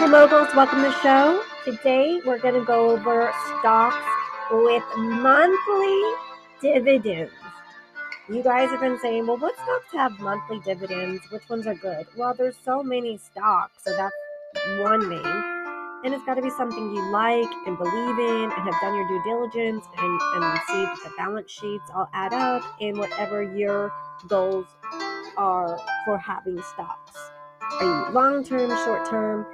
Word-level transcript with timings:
Hey 0.00 0.06
moguls, 0.06 0.48
welcome 0.56 0.78
to 0.78 0.88
the 0.88 1.02
show. 1.02 1.44
Today 1.62 2.22
we're 2.24 2.38
going 2.38 2.54
to 2.54 2.64
go 2.64 2.88
over 2.88 3.30
stocks 3.58 4.02
with 4.50 4.82
monthly 4.96 6.02
dividends. 6.62 7.30
You 8.26 8.42
guys 8.42 8.70
have 8.70 8.80
been 8.80 8.98
saying, 8.98 9.26
well, 9.26 9.36
what 9.36 9.54
stocks 9.56 9.92
have 9.92 10.18
monthly 10.18 10.58
dividends? 10.60 11.20
Which 11.30 11.46
ones 11.50 11.66
are 11.66 11.74
good? 11.74 12.06
Well, 12.16 12.32
there's 12.32 12.56
so 12.64 12.82
many 12.82 13.18
stocks, 13.18 13.84
so 13.84 13.94
that's 13.94 14.14
one 14.80 15.02
thing. 15.02 15.26
And 16.06 16.14
it's 16.14 16.24
got 16.24 16.36
to 16.36 16.42
be 16.42 16.48
something 16.48 16.94
you 16.94 17.12
like 17.12 17.52
and 17.66 17.76
believe 17.76 18.18
in 18.18 18.44
and 18.44 18.52
have 18.52 18.80
done 18.80 18.94
your 18.94 19.06
due 19.06 19.22
diligence 19.22 19.84
and, 19.98 20.20
and 20.34 20.60
see 20.66 20.82
that 20.82 20.98
the 21.04 21.12
balance 21.18 21.50
sheets 21.50 21.90
all 21.94 22.08
add 22.14 22.32
up 22.32 22.62
and 22.80 22.96
whatever 22.96 23.42
your 23.42 23.92
goals 24.28 24.64
are 25.36 25.78
for 26.06 26.16
having 26.16 26.62
stocks. 26.72 27.18
Are 27.60 27.84
you 27.84 28.14
long 28.14 28.42
term, 28.42 28.70
short 28.86 29.06
term? 29.06 29.44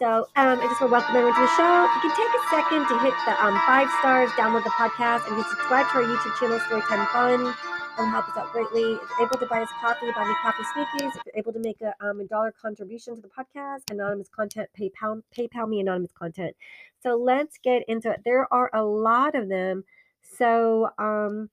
So 0.00 0.24
um, 0.34 0.56
I 0.56 0.64
just 0.64 0.80
want 0.80 0.88
to 0.88 0.96
welcome 0.96 1.14
everyone 1.14 1.36
to 1.36 1.44
the 1.44 1.56
show. 1.60 1.84
If 1.84 1.92
you 1.92 2.08
can 2.08 2.16
take 2.16 2.32
a 2.32 2.42
second 2.48 2.88
to 2.88 2.96
hit 3.04 3.12
the 3.28 3.36
um, 3.44 3.52
five 3.68 3.84
stars, 4.00 4.30
download 4.30 4.64
the 4.64 4.70
podcast, 4.70 5.28
and 5.28 5.36
you 5.36 5.44
subscribe 5.44 5.92
to 5.92 5.98
our 5.98 6.04
YouTube 6.04 6.40
channel, 6.40 6.58
Storytime 6.58 7.06
Fun. 7.12 7.54
It'll 7.92 8.08
help 8.08 8.26
us 8.30 8.34
out 8.38 8.50
greatly. 8.50 8.94
If 8.94 9.10
you're 9.18 9.28
able 9.28 9.36
to 9.36 9.44
buy 9.44 9.60
us 9.60 9.68
coffee, 9.78 10.10
buy 10.16 10.24
me 10.26 10.32
coffee 10.40 10.62
sneakies. 10.72 11.16
If 11.16 11.20
you're 11.26 11.36
able 11.36 11.52
to 11.52 11.58
make 11.58 11.82
a, 11.82 11.92
um, 12.00 12.18
a 12.20 12.24
dollar 12.24 12.50
contribution 12.50 13.14
to 13.16 13.20
the 13.20 13.28
podcast, 13.28 13.90
anonymous 13.90 14.30
content, 14.30 14.70
PayPal, 14.72 15.22
PayPal 15.36 15.68
me 15.68 15.80
anonymous 15.80 16.12
content. 16.12 16.56
So 17.02 17.16
let's 17.16 17.58
get 17.58 17.82
into 17.86 18.08
it. 18.10 18.22
There 18.24 18.50
are 18.50 18.70
a 18.72 18.82
lot 18.82 19.34
of 19.34 19.50
them. 19.50 19.84
So 20.22 20.88
um, 20.96 21.50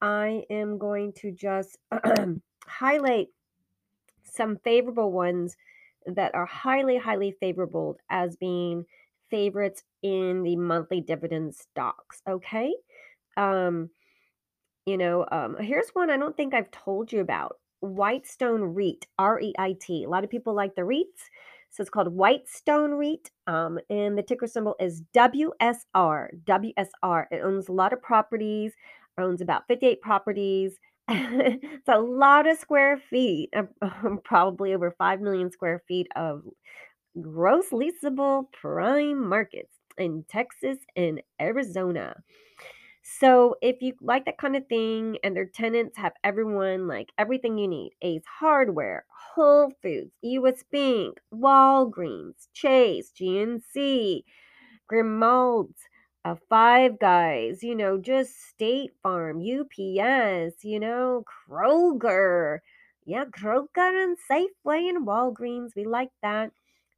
I 0.00 0.44
am 0.48 0.78
going 0.78 1.12
to 1.14 1.32
just 1.32 1.76
highlight 2.68 3.30
some 4.22 4.58
favorable 4.58 5.10
ones 5.10 5.56
that 6.06 6.34
are 6.34 6.46
highly, 6.46 6.96
highly 6.96 7.34
favorable 7.40 7.98
as 8.10 8.36
being 8.36 8.84
favorites 9.30 9.82
in 10.02 10.42
the 10.42 10.56
monthly 10.56 11.00
dividend 11.00 11.54
stocks. 11.54 12.20
Okay. 12.28 12.72
Um, 13.36 13.90
you 14.86 14.96
know, 14.98 15.26
um, 15.32 15.56
here's 15.58 15.90
one 15.90 16.10
I 16.10 16.16
don't 16.16 16.36
think 16.36 16.54
I've 16.54 16.70
told 16.70 17.12
you 17.12 17.20
about 17.20 17.56
Whitestone 17.80 18.62
REIT, 18.62 19.06
R 19.18 19.40
E 19.40 19.52
I 19.58 19.74
T. 19.80 20.04
A 20.04 20.08
lot 20.08 20.24
of 20.24 20.30
people 20.30 20.54
like 20.54 20.74
the 20.74 20.82
REITs. 20.82 21.28
So 21.70 21.80
it's 21.80 21.90
called 21.90 22.14
Whitestone 22.14 22.92
REIT. 22.92 23.30
Um, 23.46 23.78
and 23.90 24.16
the 24.16 24.22
ticker 24.22 24.46
symbol 24.46 24.76
is 24.78 25.02
WSR. 25.14 26.28
WSR. 26.44 27.26
It 27.30 27.42
owns 27.42 27.68
a 27.68 27.72
lot 27.72 27.92
of 27.92 28.00
properties, 28.02 28.72
owns 29.18 29.40
about 29.40 29.66
58 29.68 30.00
properties. 30.00 30.78
it's 31.08 31.88
a 31.88 31.98
lot 32.00 32.46
of 32.46 32.58
square 32.58 32.96
feet, 33.10 33.50
uh, 33.54 33.64
probably 34.24 34.74
over 34.74 34.90
5 34.90 35.20
million 35.20 35.50
square 35.50 35.82
feet 35.86 36.08
of 36.16 36.42
gross 37.20 37.70
leasable 37.70 38.46
prime 38.52 39.28
markets 39.28 39.72
in 39.98 40.24
Texas 40.30 40.78
and 40.96 41.22
Arizona. 41.40 42.16
So 43.02 43.56
if 43.62 43.82
you 43.82 43.94
like 44.00 44.24
that 44.26 44.38
kind 44.38 44.56
of 44.56 44.66
thing 44.68 45.18
and 45.24 45.36
their 45.36 45.46
tenants 45.46 45.96
have 45.98 46.12
everyone 46.24 46.88
like 46.88 47.10
everything 47.18 47.58
you 47.58 47.68
need, 47.68 47.92
Ace 48.02 48.22
Hardware, 48.40 49.04
Whole 49.34 49.72
Foods, 49.82 50.12
US 50.22 50.64
Bank, 50.72 51.18
Walgreens, 51.32 52.48
Chase, 52.54 53.12
GNC, 53.12 54.24
Grimalds, 54.88 55.80
uh, 56.24 56.36
Five 56.48 56.98
Guys, 56.98 57.62
you 57.62 57.74
know, 57.74 57.98
just 57.98 58.48
State 58.48 58.92
Farm, 59.02 59.38
UPS, 59.40 60.64
you 60.64 60.80
know, 60.80 61.24
Kroger. 61.50 62.58
Yeah, 63.04 63.26
Kroger 63.26 64.02
and 64.02 64.16
Safeway 64.30 64.88
and 64.88 65.06
Walgreens. 65.06 65.76
We 65.76 65.84
like 65.84 66.10
that. 66.22 66.52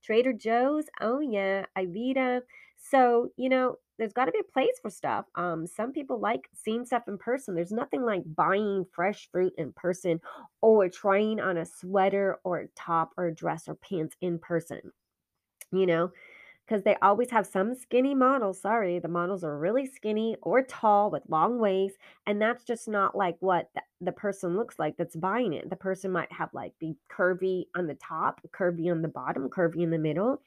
Trader 0.04 0.32
Joe's. 0.32 0.84
Oh, 1.00 1.18
yeah. 1.20 1.66
Ivita. 1.76 2.42
So, 2.78 3.30
you 3.36 3.48
know, 3.48 3.76
there's 3.98 4.12
got 4.12 4.26
to 4.26 4.32
be 4.32 4.38
a 4.38 4.52
place 4.52 4.78
for 4.80 4.90
stuff. 4.90 5.24
Um, 5.34 5.66
some 5.66 5.92
people 5.92 6.20
like 6.20 6.48
seeing 6.54 6.84
stuff 6.84 7.08
in 7.08 7.18
person. 7.18 7.54
There's 7.56 7.72
nothing 7.72 8.04
like 8.04 8.22
buying 8.36 8.86
fresh 8.92 9.28
fruit 9.32 9.54
in 9.58 9.72
person 9.72 10.20
or 10.60 10.88
trying 10.88 11.40
on 11.40 11.56
a 11.56 11.66
sweater 11.66 12.38
or 12.44 12.58
a 12.58 12.68
top 12.76 13.12
or 13.16 13.26
a 13.26 13.34
dress 13.34 13.66
or 13.66 13.74
pants 13.74 14.14
in 14.20 14.38
person. 14.38 14.92
You 15.72 15.86
know, 15.86 16.12
because 16.66 16.82
they 16.82 16.96
always 17.02 17.30
have 17.30 17.46
some 17.46 17.74
skinny 17.74 18.14
models. 18.14 18.60
Sorry, 18.60 18.98
the 18.98 19.08
models 19.08 19.44
are 19.44 19.58
really 19.58 19.86
skinny 19.86 20.36
or 20.42 20.62
tall 20.62 21.10
with 21.10 21.22
long 21.28 21.58
waists, 21.58 21.98
and 22.26 22.40
that's 22.40 22.64
just 22.64 22.88
not 22.88 23.16
like 23.16 23.36
what 23.40 23.70
the, 23.74 23.82
the 24.00 24.12
person 24.12 24.56
looks 24.56 24.78
like 24.78 24.96
that's 24.96 25.16
buying 25.16 25.52
it. 25.52 25.70
The 25.70 25.76
person 25.76 26.10
might 26.10 26.32
have 26.32 26.50
like 26.52 26.72
be 26.78 26.96
curvy 27.10 27.64
on 27.76 27.86
the 27.86 27.94
top, 27.94 28.40
curvy 28.52 28.90
on 28.90 29.02
the 29.02 29.08
bottom, 29.08 29.48
curvy 29.48 29.82
in 29.82 29.90
the 29.90 29.98
middle. 29.98 30.42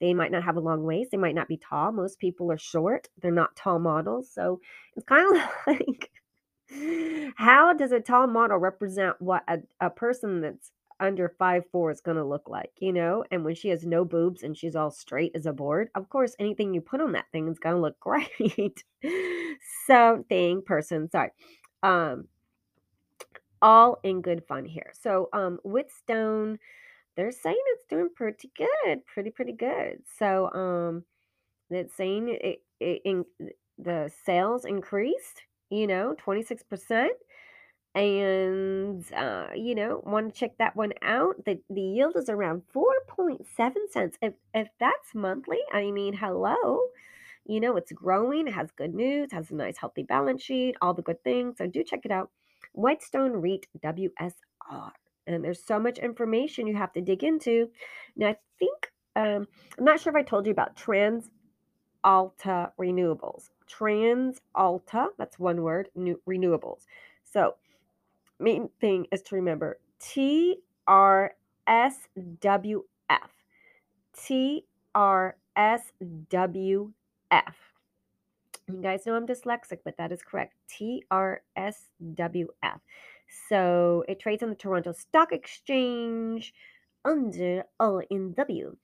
They 0.00 0.14
might 0.14 0.30
not 0.30 0.44
have 0.44 0.56
a 0.56 0.60
long 0.60 0.84
waist. 0.84 1.10
They 1.10 1.16
might 1.16 1.34
not 1.34 1.48
be 1.48 1.56
tall. 1.58 1.92
Most 1.92 2.18
people 2.18 2.52
are 2.52 2.58
short. 2.58 3.08
They're 3.20 3.30
not 3.30 3.56
tall 3.56 3.78
models. 3.78 4.30
So 4.32 4.60
it's 4.94 5.06
kind 5.06 5.36
of 5.36 5.42
like 5.66 6.10
how 7.36 7.72
does 7.72 7.92
a 7.92 8.00
tall 8.00 8.26
model 8.26 8.58
represent 8.58 9.16
what 9.20 9.44
a, 9.48 9.58
a 9.80 9.90
person 9.90 10.40
that's 10.40 10.70
under 11.00 11.28
five 11.38 11.64
four 11.70 11.90
is 11.90 12.00
going 12.00 12.16
to 12.16 12.24
look 12.24 12.48
like, 12.48 12.72
you 12.78 12.92
know? 12.92 13.24
And 13.30 13.44
when 13.44 13.54
she 13.54 13.68
has 13.68 13.84
no 13.84 14.04
boobs 14.04 14.42
and 14.42 14.56
she's 14.56 14.76
all 14.76 14.90
straight 14.90 15.32
as 15.34 15.46
a 15.46 15.52
board, 15.52 15.90
of 15.94 16.08
course, 16.08 16.34
anything 16.38 16.74
you 16.74 16.80
put 16.80 17.00
on 17.00 17.12
that 17.12 17.26
thing 17.32 17.48
is 17.48 17.58
going 17.58 17.76
to 17.76 17.80
look 17.80 17.98
great. 18.00 18.84
Something, 19.86 20.62
person, 20.62 21.10
sorry. 21.10 21.30
Um, 21.82 22.28
all 23.62 23.98
in 24.02 24.20
good 24.20 24.44
fun 24.46 24.64
here. 24.64 24.92
So, 25.00 25.28
um, 25.32 25.58
Whitestone, 25.64 26.58
they're 27.16 27.32
saying 27.32 27.60
it's 27.74 27.86
doing 27.88 28.10
pretty 28.14 28.50
good, 28.56 29.04
pretty, 29.06 29.30
pretty 29.30 29.52
good. 29.52 30.02
So, 30.18 30.50
um, 30.52 31.04
it's 31.70 31.96
saying 31.96 32.28
it, 32.40 32.62
it 32.80 33.02
in 33.04 33.24
the 33.78 34.10
sales 34.24 34.64
increased, 34.64 35.42
you 35.70 35.86
know, 35.86 36.14
26% 36.24 37.08
and 37.96 39.10
uh, 39.14 39.46
you 39.56 39.74
know 39.74 40.02
want 40.04 40.32
to 40.32 40.38
check 40.38 40.56
that 40.58 40.76
one 40.76 40.92
out 41.00 41.42
the 41.46 41.58
the 41.70 41.80
yield 41.80 42.14
is 42.16 42.28
around 42.28 42.62
4.7 42.74 43.46
cents. 43.90 44.18
If 44.20 44.34
if 44.54 44.68
that's 44.78 45.14
monthly 45.14 45.58
i 45.72 45.90
mean 45.90 46.12
hello 46.12 46.78
you 47.46 47.58
know 47.58 47.76
it's 47.76 47.92
growing 47.92 48.48
it 48.48 48.52
has 48.52 48.70
good 48.72 48.94
news 48.94 49.32
has 49.32 49.50
a 49.50 49.54
nice 49.54 49.78
healthy 49.78 50.02
balance 50.02 50.42
sheet 50.42 50.76
all 50.82 50.92
the 50.92 51.02
good 51.02 51.24
things 51.24 51.56
so 51.58 51.66
do 51.66 51.82
check 51.82 52.04
it 52.04 52.10
out. 52.10 52.30
Whitestone 52.74 53.32
reit 53.32 53.64
wsr 53.82 54.90
and 55.26 55.42
there's 55.42 55.64
so 55.64 55.78
much 55.80 55.98
information 55.98 56.66
you 56.66 56.76
have 56.76 56.92
to 56.92 57.00
dig 57.00 57.24
into. 57.24 57.70
Now 58.14 58.28
i 58.28 58.36
think 58.58 58.92
um, 59.16 59.48
i'm 59.78 59.84
not 59.84 60.00
sure 60.00 60.14
if 60.14 60.16
i 60.16 60.22
told 60.22 60.44
you 60.44 60.52
about 60.52 60.76
trans 60.76 61.30
alta 62.04 62.72
renewables. 62.78 63.48
Trans 63.66 64.42
alta 64.54 65.08
that's 65.16 65.38
one 65.38 65.62
word 65.62 65.88
new 65.94 66.20
renewables. 66.28 66.82
So 67.24 67.54
main 68.38 68.68
thing 68.80 69.06
is 69.12 69.22
to 69.22 69.36
remember 69.36 69.78
T 69.98 70.58
R 70.86 71.34
S 71.66 72.08
W 72.40 72.84
F. 73.10 73.30
T 74.16 74.64
R 74.94 75.36
S 75.56 75.92
W 76.30 76.92
F. 77.30 77.56
You 78.68 78.82
guys 78.82 79.06
know 79.06 79.14
I'm 79.14 79.26
dyslexic, 79.26 79.78
but 79.84 79.96
that 79.96 80.12
is 80.12 80.22
correct. 80.22 80.54
T 80.68 81.04
R 81.10 81.42
S 81.56 81.86
W 82.14 82.48
F. 82.62 82.80
So 83.48 84.04
it 84.08 84.20
trades 84.20 84.42
on 84.42 84.50
the 84.50 84.56
Toronto 84.56 84.92
Stock 84.92 85.32
Exchange 85.32 86.52
under 87.04 87.64
ONW. 87.80 88.76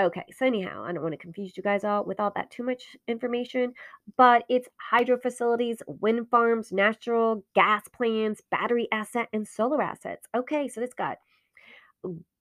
Okay, 0.00 0.24
so 0.32 0.46
anyhow, 0.46 0.82
I 0.84 0.92
don't 0.92 1.02
want 1.02 1.12
to 1.12 1.18
confuse 1.18 1.56
you 1.56 1.62
guys 1.62 1.84
all 1.84 2.04
with 2.04 2.20
all 2.20 2.32
that 2.34 2.50
too 2.50 2.62
much 2.62 2.96
information, 3.06 3.74
but 4.16 4.44
it's 4.48 4.68
hydro 4.76 5.18
facilities, 5.18 5.82
wind 5.86 6.28
farms, 6.30 6.72
natural 6.72 7.44
gas 7.54 7.82
plants, 7.88 8.40
battery 8.50 8.88
asset, 8.92 9.28
and 9.32 9.46
solar 9.46 9.82
assets. 9.82 10.26
Okay, 10.34 10.68
so 10.68 10.80
it's 10.80 10.94
got 10.94 11.18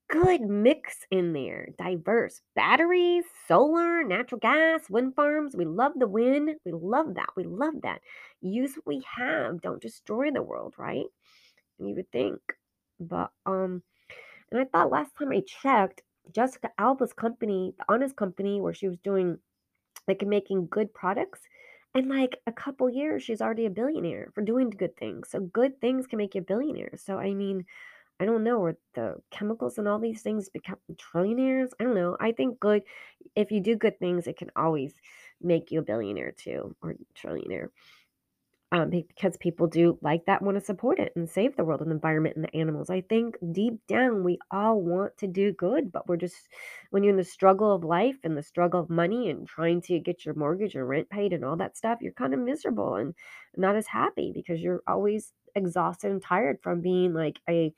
good 0.09 0.41
mix 0.41 1.05
in 1.11 1.33
there, 1.33 1.69
diverse 1.77 2.41
batteries, 2.55 3.25
solar, 3.47 4.03
natural 4.03 4.39
gas, 4.39 4.89
wind 4.89 5.15
farms. 5.15 5.55
We 5.55 5.65
love 5.65 5.93
the 5.95 6.07
wind. 6.07 6.51
We 6.65 6.71
love 6.71 7.15
that. 7.15 7.29
We 7.35 7.43
love 7.43 7.81
that. 7.83 8.01
Use 8.41 8.75
what 8.75 8.87
we 8.87 9.03
have. 9.17 9.61
Don't 9.61 9.81
destroy 9.81 10.31
the 10.31 10.41
world, 10.41 10.75
right? 10.77 11.05
You 11.77 11.95
would 11.95 12.11
think, 12.11 12.39
but 12.99 13.31
um, 13.45 13.83
and 14.51 14.61
I 14.61 14.65
thought 14.65 14.91
last 14.91 15.11
time 15.17 15.31
I 15.31 15.41
checked 15.45 16.01
Jessica 16.33 16.69
Alba's 16.77 17.13
company, 17.13 17.73
the 17.77 17.85
Honest 17.89 18.15
Company, 18.15 18.61
where 18.61 18.73
she 18.73 18.87
was 18.87 18.97
doing 18.99 19.37
like 20.07 20.25
making 20.25 20.67
good 20.67 20.93
products. 20.93 21.41
And 21.95 22.09
like 22.09 22.37
a 22.45 22.51
couple 22.51 22.89
years, 22.89 23.23
she's 23.23 23.41
already 23.41 23.65
a 23.65 23.69
billionaire 23.71 24.31
for 24.35 24.41
doing 24.41 24.69
good 24.69 24.95
things. 24.97 25.29
So 25.29 25.39
good 25.41 25.81
things 25.81 26.07
can 26.07 26.17
make 26.17 26.35
you 26.35 26.41
a 26.41 26.43
billionaire. 26.43 26.91
So 26.97 27.17
I 27.17 27.33
mean, 27.33 27.65
I 28.19 28.25
don't 28.25 28.43
know, 28.43 28.59
where 28.59 28.77
the 28.95 29.15
chemicals 29.31 29.77
and 29.77 29.87
all 29.87 29.99
these 29.99 30.21
things 30.21 30.49
become 30.49 30.77
trillionaires. 30.95 31.69
I 31.79 31.85
don't 31.85 31.95
know. 31.95 32.17
I 32.19 32.31
think 32.33 32.59
good 32.59 32.83
if 33.35 33.51
you 33.51 33.61
do 33.61 33.75
good 33.75 33.99
things, 33.99 34.27
it 34.27 34.37
can 34.37 34.51
always 34.55 34.93
make 35.41 35.71
you 35.71 35.79
a 35.79 35.83
billionaire 35.83 36.33
too 36.33 36.75
or 36.81 36.95
trillionaire. 37.15 37.69
Um, 38.71 38.91
because 38.91 39.35
people 39.37 39.65
do 39.67 39.97
like 40.01 40.25
that, 40.25 40.43
want 40.43 40.55
to 40.59 40.63
support 40.63 40.99
it 40.99 41.11
and 41.15 41.27
save 41.27 41.55
the 41.55 41.63
world 41.63 41.81
and 41.81 41.89
the 41.89 41.95
environment 41.95 42.35
and 42.35 42.45
the 42.45 42.55
animals. 42.55 42.91
I 42.91 43.01
think 43.01 43.35
deep 43.51 43.79
down 43.87 44.23
we 44.23 44.37
all 44.51 44.79
want 44.79 45.17
to 45.17 45.27
do 45.27 45.51
good, 45.53 45.91
but 45.91 46.07
we're 46.07 46.17
just 46.17 46.47
when 46.91 47.01
you're 47.03 47.11
in 47.11 47.17
the 47.17 47.23
struggle 47.23 47.73
of 47.73 47.83
life 47.83 48.17
and 48.23 48.37
the 48.37 48.43
struggle 48.43 48.79
of 48.79 48.89
money 48.89 49.29
and 49.31 49.47
trying 49.47 49.81
to 49.83 49.99
get 49.99 50.23
your 50.23 50.35
mortgage 50.35 50.75
or 50.75 50.85
rent 50.85 51.09
paid 51.09 51.33
and 51.33 51.43
all 51.43 51.55
that 51.57 51.77
stuff, 51.77 51.97
you're 52.01 52.13
kind 52.13 52.33
of 52.33 52.39
miserable 52.39 52.95
and 52.95 53.15
not 53.57 53.75
as 53.75 53.87
happy 53.87 54.31
because 54.33 54.61
you're 54.61 54.83
always 54.87 55.33
exhausted 55.55 56.11
and 56.11 56.21
tired 56.21 56.59
from 56.61 56.81
being 56.81 57.13
like 57.13 57.39
a 57.49 57.73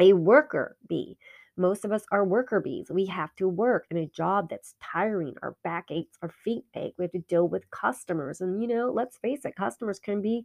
a 0.00 0.12
worker 0.12 0.76
bee. 0.88 1.16
Most 1.62 1.84
of 1.84 1.92
us 1.92 2.04
are 2.12 2.24
worker 2.24 2.60
bees. 2.60 2.90
We 2.90 3.06
have 3.06 3.34
to 3.36 3.48
work 3.48 3.86
in 3.90 3.96
a 3.96 4.06
job 4.06 4.48
that's 4.50 4.74
tiring. 4.82 5.34
Our 5.42 5.56
back 5.64 5.86
aches, 5.90 6.18
our 6.22 6.28
feet 6.28 6.64
ache. 6.74 6.94
We 6.98 7.04
have 7.04 7.12
to 7.12 7.20
deal 7.20 7.48
with 7.48 7.70
customers. 7.70 8.40
And 8.40 8.60
you 8.60 8.68
know, 8.68 8.90
let's 8.92 9.16
face 9.16 9.44
it, 9.44 9.56
customers 9.56 9.98
can 9.98 10.20
be 10.20 10.44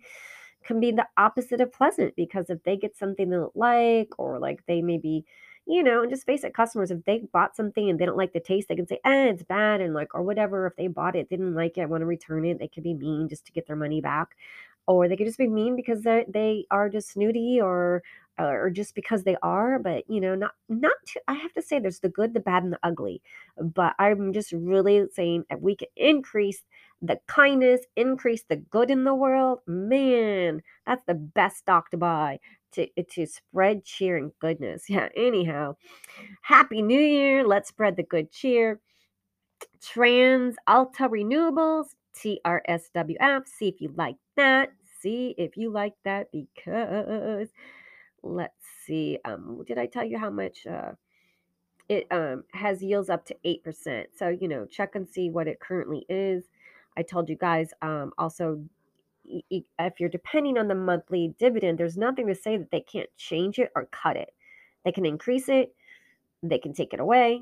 can 0.64 0.80
be 0.80 0.92
the 0.92 1.08
opposite 1.18 1.62
of 1.62 1.72
pleasant 1.74 2.16
because 2.16 2.50
if 2.50 2.62
they 2.64 2.78
get 2.78 2.98
something 2.98 3.30
they 3.30 3.36
don't 3.36 3.56
like 3.56 4.10
or 4.20 4.40
like 4.40 4.66
they 4.68 4.82
maybe 4.82 5.26
you 5.70 5.84
know, 5.84 6.02
and 6.02 6.10
just 6.10 6.26
face 6.26 6.46
it, 6.46 6.54
customers, 6.54 6.92
if 6.92 7.04
they 7.04 7.20
bought 7.34 7.56
something 7.56 7.90
and 7.90 8.00
they 8.00 8.06
don't 8.06 8.18
like 8.18 8.32
the 8.32 8.40
taste, 8.40 8.70
they 8.70 8.76
can 8.78 8.88
say, 8.88 9.00
eh, 9.04 9.26
it's 9.26 9.44
bad, 9.44 9.82
and 9.82 9.94
like, 9.94 10.16
or 10.16 10.24
whatever. 10.24 10.66
If 10.66 10.78
they 10.78 10.88
bought 10.88 11.18
it, 11.18 11.30
didn't 11.30 11.56
like 11.56 11.78
it, 11.78 11.90
want 11.90 12.02
to 12.04 12.06
return 12.06 12.46
it. 12.46 12.58
They 12.58 12.70
could 12.70 12.84
be 12.84 12.94
mean 12.94 13.28
just 13.28 13.46
to 13.48 13.52
get 13.52 13.68
their 13.68 13.76
money 13.76 14.00
back 14.00 14.30
or 14.88 15.08
they 15.08 15.16
could 15.16 15.28
just 15.28 15.38
be 15.38 15.48
mean 15.48 15.76
because 15.76 16.02
they 16.02 16.26
they 16.28 16.66
are 16.72 16.90
just 16.90 17.12
snooty 17.12 17.60
or 17.62 18.02
or 18.40 18.70
just 18.70 18.94
because 18.96 19.24
they 19.24 19.36
are 19.42 19.80
but 19.80 20.04
you 20.10 20.22
know 20.22 20.36
not 20.36 20.52
not 20.70 20.94
i 21.28 21.34
have 21.34 21.54
to 21.54 21.62
say 21.62 21.80
there's 21.80 22.00
the 22.00 22.10
good 22.10 22.34
the 22.34 22.40
bad 22.40 22.64
and 22.64 22.74
the 22.74 22.80
ugly 22.84 23.22
but 23.60 23.94
i'm 24.00 24.32
just 24.34 24.52
really 24.52 25.06
saying 25.14 25.44
if 25.50 25.60
we 25.60 25.76
can 25.76 25.88
increase 25.96 26.64
the 27.02 27.20
kindness 27.28 27.82
increase 27.96 28.44
the 28.44 28.56
good 28.56 28.90
in 28.90 29.04
the 29.04 29.16
world 29.16 29.60
man 29.68 30.62
that's 30.86 31.04
the 31.08 31.14
best 31.14 31.58
stock 31.58 31.90
to 31.90 31.98
buy 31.98 32.40
to 32.72 32.88
to 33.10 33.26
spread 33.26 33.84
cheer 33.84 34.18
and 34.18 34.32
goodness 34.40 34.84
yeah 34.90 35.10
anyhow 35.16 35.76
happy 36.42 36.82
new 36.82 37.00
year 37.00 37.46
let's 37.46 37.70
spread 37.70 37.96
the 37.96 38.04
good 38.04 38.32
cheer 38.32 38.80
trans 39.82 40.56
alta 40.68 41.10
renewables 41.10 41.88
TRSWF. 42.18 43.48
See 43.48 43.68
if 43.68 43.80
you 43.80 43.94
like 43.96 44.16
that. 44.38 44.72
See 45.02 45.36
if 45.38 45.58
you 45.58 45.72
like 45.72 45.94
that 46.06 46.32
because 46.32 47.50
let's 48.24 48.54
see. 48.86 49.20
Um, 49.26 49.64
did 49.68 49.78
I 49.78 49.86
tell 49.86 50.04
you 50.04 50.18
how 50.18 50.30
much 50.30 50.66
uh, 50.66 50.94
it 51.90 52.08
um, 52.12 52.44
has 52.54 52.82
yields 52.82 53.10
up 53.10 53.26
to 53.26 53.36
8%? 53.46 54.06
So, 54.18 54.30
you 54.30 54.48
know, 54.48 54.66
check 54.66 54.96
and 54.96 55.08
see 55.08 55.30
what 55.30 55.48
it 55.48 55.60
currently 55.60 56.06
is. 56.10 56.46
I 56.98 57.04
told 57.04 57.30
you 57.30 57.36
guys 57.36 57.72
um, 57.82 58.12
also 58.18 58.64
if 59.50 60.00
you're 60.00 60.10
depending 60.10 60.58
on 60.58 60.68
the 60.68 60.76
monthly 60.76 61.36
dividend, 61.38 61.78
there's 61.78 61.98
nothing 61.98 62.28
to 62.28 62.36
say 62.36 62.58
that 62.58 62.72
they 62.72 62.82
can't 62.82 63.10
change 63.18 63.60
it 63.60 63.72
or 63.76 63.88
cut 63.92 64.16
it. 64.16 64.34
They 64.86 64.92
can 64.92 65.06
increase 65.06 65.50
it, 65.50 65.76
they 66.42 66.58
can 66.58 66.74
take 66.74 66.94
it 66.94 67.00
away. 67.00 67.42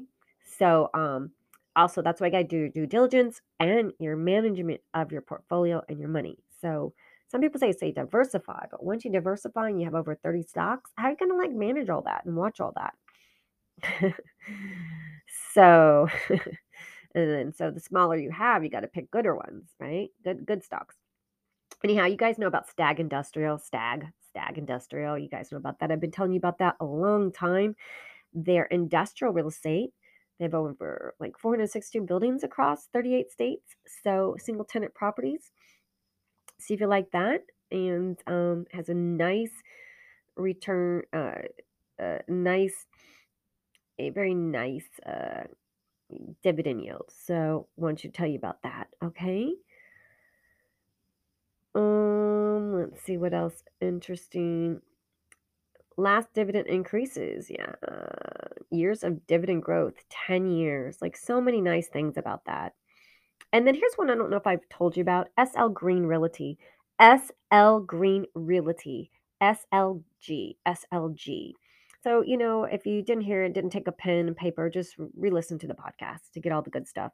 So, 0.58 0.90
um, 0.94 1.32
also 1.76 2.02
that's 2.02 2.22
why 2.22 2.32
I 2.34 2.44
do 2.44 2.70
due 2.70 2.88
diligence 2.88 3.42
and 3.60 3.92
your 4.00 4.16
management 4.16 4.82
of 4.94 5.12
your 5.12 5.22
portfolio 5.22 5.84
and 5.90 6.00
your 6.00 6.10
money. 6.10 6.38
So 6.66 6.94
some 7.28 7.42
people 7.42 7.60
say 7.60 7.72
say 7.72 7.92
diversify, 7.92 8.66
but 8.72 8.84
once 8.84 9.06
you 9.06 9.12
diversify 9.12 9.70
and 9.70 9.80
you 9.80 9.86
have 9.86 9.94
over 9.96 10.16
30 10.16 10.44
stocks, 10.44 10.92
how 10.96 11.08
are 11.08 11.12
you 11.12 11.18
gonna 11.18 11.36
like 11.36 11.52
manage 11.52 11.90
all 11.90 12.02
that 12.04 12.26
and 12.26 12.36
watch 12.36 12.60
all 12.60 12.74
that? 12.76 12.94
so 15.54 16.08
and 16.30 16.42
then 17.14 17.54
so 17.54 17.70
the 17.70 17.80
smaller 17.80 18.18
you 18.18 18.32
have, 18.32 18.64
you 18.64 18.70
got 18.70 18.82
to 18.82 18.88
pick 18.88 19.12
gooder 19.12 19.36
ones, 19.36 19.70
right? 19.80 20.10
Good 20.24 20.46
good 20.46 20.64
stocks. 20.64 20.96
Anyhow, 21.84 22.06
you 22.06 22.18
guys 22.18 22.40
know 22.40 22.48
about 22.48 22.70
Stag 22.70 23.00
Industrial, 23.00 23.60
Stag, 23.60 24.08
Stag 24.30 24.58
Industrial. 24.58 25.18
You 25.18 25.30
guys 25.30 25.52
know 25.52 25.58
about 25.58 25.80
that. 25.80 25.92
I've 25.92 26.00
been 26.00 26.12
telling 26.12 26.32
you 26.32 26.40
about 26.40 26.58
that 26.60 26.78
a 26.80 26.86
long 26.86 27.32
time. 27.32 27.76
They're 28.34 28.66
industrial 28.66 29.34
real 29.34 29.50
estate 29.50 29.92
they 30.38 30.46
have 30.46 30.54
over 30.54 31.16
like 31.20 31.38
462 31.38 32.02
buildings 32.02 32.44
across 32.44 32.88
38 32.88 33.32
states. 33.32 33.76
So 34.04 34.36
single 34.38 34.66
tenant 34.66 34.94
properties. 34.94 35.52
See 36.60 36.74
if 36.74 36.80
you 36.80 36.88
like 36.88 37.12
that. 37.12 37.42
And 37.72 38.18
um, 38.28 38.66
has 38.72 38.90
a 38.90 38.94
nice 38.94 39.52
return, 40.36 41.04
uh, 41.12 41.34
uh, 42.02 42.20
nice, 42.28 42.86
a 43.98 44.10
very 44.12 44.34
nice 44.34 44.88
uh, 45.06 45.44
dividend 46.44 46.84
yield. 46.84 47.10
So 47.10 47.68
I 47.78 47.82
want 47.82 48.00
to 48.00 48.10
tell 48.10 48.28
you 48.28 48.38
about 48.38 48.62
that. 48.64 48.88
Okay. 49.04 49.54
Um, 51.74 52.74
let's 52.74 53.02
see 53.04 53.18
what 53.18 53.34
else 53.34 53.64
interesting 53.82 54.82
last 55.98 56.28
dividend 56.34 56.68
increases 56.68 57.50
yeah 57.50 57.74
uh, 57.88 58.48
years 58.70 59.04
of 59.04 59.26
dividend 59.28 59.64
growth 59.64 59.94
10 60.10 60.48
years 60.48 60.98
like 61.02 61.16
so 61.16 61.40
many 61.40 61.62
nice 61.62 61.88
things 61.88 62.18
about 62.18 62.44
that 62.46 62.74
and 63.54 63.66
then 63.68 63.76
here's 63.76 63.94
one 63.96 64.10
i 64.10 64.16
don't 64.16 64.30
know 64.30 64.38
if 64.38 64.48
i've 64.48 64.68
told 64.70 64.96
you 64.96 65.02
about 65.02 65.28
sl 65.52 65.68
green 65.68 66.04
realty 66.04 66.58
sl 67.00 67.78
green 67.80 68.26
realty 68.36 69.12
slg 69.42 70.56
slg 70.68 71.52
so 72.04 72.24
you 72.24 72.38
know 72.38 72.64
if 72.64 72.86
you 72.86 73.02
didn't 73.02 73.24
hear 73.24 73.44
it 73.44 73.54
didn't 73.54 73.72
take 73.72 73.88
a 73.88 73.92
pen 73.92 74.28
and 74.28 74.38
paper 74.38 74.70
just 74.70 74.96
re-listen 75.18 75.60
to 75.60 75.68
the 75.68 75.74
podcast 75.74 76.32
to 76.34 76.40
get 76.40 76.52
all 76.52 76.62
the 76.62 76.70
good 76.70 76.88
stuff 76.88 77.12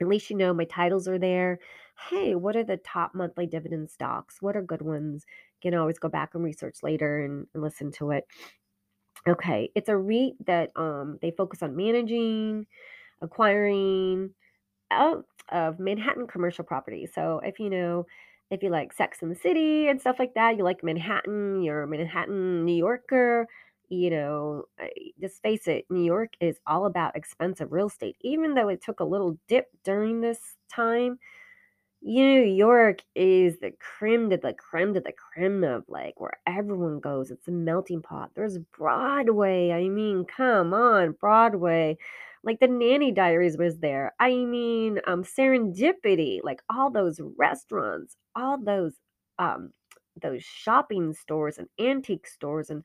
at 0.00 0.08
least 0.08 0.30
you 0.30 0.36
know 0.36 0.54
my 0.54 0.64
titles 0.64 1.08
are 1.08 1.18
there. 1.18 1.58
Hey, 2.08 2.34
what 2.34 2.56
are 2.56 2.64
the 2.64 2.76
top 2.76 3.14
monthly 3.14 3.46
dividend 3.46 3.90
stocks? 3.90 4.36
What 4.40 4.56
are 4.56 4.62
good 4.62 4.82
ones? 4.82 5.24
You 5.62 5.70
can 5.70 5.78
always 5.78 5.98
go 5.98 6.08
back 6.08 6.34
and 6.34 6.44
research 6.44 6.78
later 6.82 7.24
and, 7.24 7.46
and 7.54 7.62
listen 7.62 7.90
to 7.92 8.12
it. 8.12 8.24
Okay, 9.26 9.70
it's 9.74 9.88
a 9.88 9.96
REIT 9.96 10.46
that 10.46 10.70
um 10.76 11.18
they 11.20 11.32
focus 11.32 11.62
on 11.62 11.76
managing, 11.76 12.66
acquiring 13.20 14.30
out 14.90 15.24
of 15.50 15.78
Manhattan 15.78 16.26
commercial 16.26 16.64
properties. 16.64 17.10
So 17.14 17.40
if 17.44 17.58
you 17.58 17.70
know 17.70 18.06
if 18.50 18.62
you 18.62 18.70
like 18.70 18.92
Sex 18.92 19.20
in 19.22 19.28
the 19.28 19.34
City 19.34 19.88
and 19.88 20.00
stuff 20.00 20.16
like 20.18 20.34
that, 20.34 20.56
you 20.56 20.64
like 20.64 20.82
Manhattan, 20.82 21.62
you're 21.62 21.82
a 21.82 21.86
Manhattan 21.86 22.64
New 22.64 22.74
Yorker, 22.76 23.46
you 23.88 24.10
know, 24.10 24.64
just 25.20 25.42
face 25.42 25.66
it, 25.66 25.84
New 25.90 26.04
York 26.04 26.32
is 26.40 26.58
all 26.66 26.86
about 26.86 27.16
expensive 27.16 27.72
real 27.72 27.88
estate. 27.88 28.16
Even 28.22 28.54
though 28.54 28.68
it 28.68 28.82
took 28.82 29.00
a 29.00 29.04
little 29.04 29.38
dip 29.48 29.66
during 29.84 30.20
this 30.20 30.38
time, 30.70 31.18
New 32.00 32.40
York 32.42 33.00
is 33.14 33.58
the 33.58 33.72
creme 33.80 34.28
de 34.28 34.36
the 34.36 34.54
creme 34.54 34.92
de 34.92 35.00
the 35.00 35.12
creme 35.12 35.64
of 35.64 35.84
like 35.88 36.20
where 36.20 36.38
everyone 36.46 37.00
goes. 37.00 37.30
It's 37.30 37.48
a 37.48 37.50
melting 37.50 38.02
pot. 38.02 38.30
There's 38.34 38.58
Broadway. 38.58 39.72
I 39.72 39.88
mean, 39.88 40.24
come 40.24 40.72
on, 40.72 41.12
Broadway. 41.12 41.98
Like 42.48 42.60
the 42.60 42.68
Nanny 42.68 43.12
Diaries 43.12 43.58
was 43.58 43.78
there. 43.80 44.14
I 44.18 44.30
mean, 44.34 45.00
um, 45.06 45.22
Serendipity, 45.22 46.40
like 46.42 46.62
all 46.70 46.90
those 46.90 47.20
restaurants, 47.36 48.16
all 48.34 48.58
those 48.58 48.94
um 49.38 49.72
those 50.22 50.42
shopping 50.44 51.12
stores 51.12 51.58
and 51.58 51.68
antique 51.78 52.26
stores 52.26 52.70
and 52.70 52.82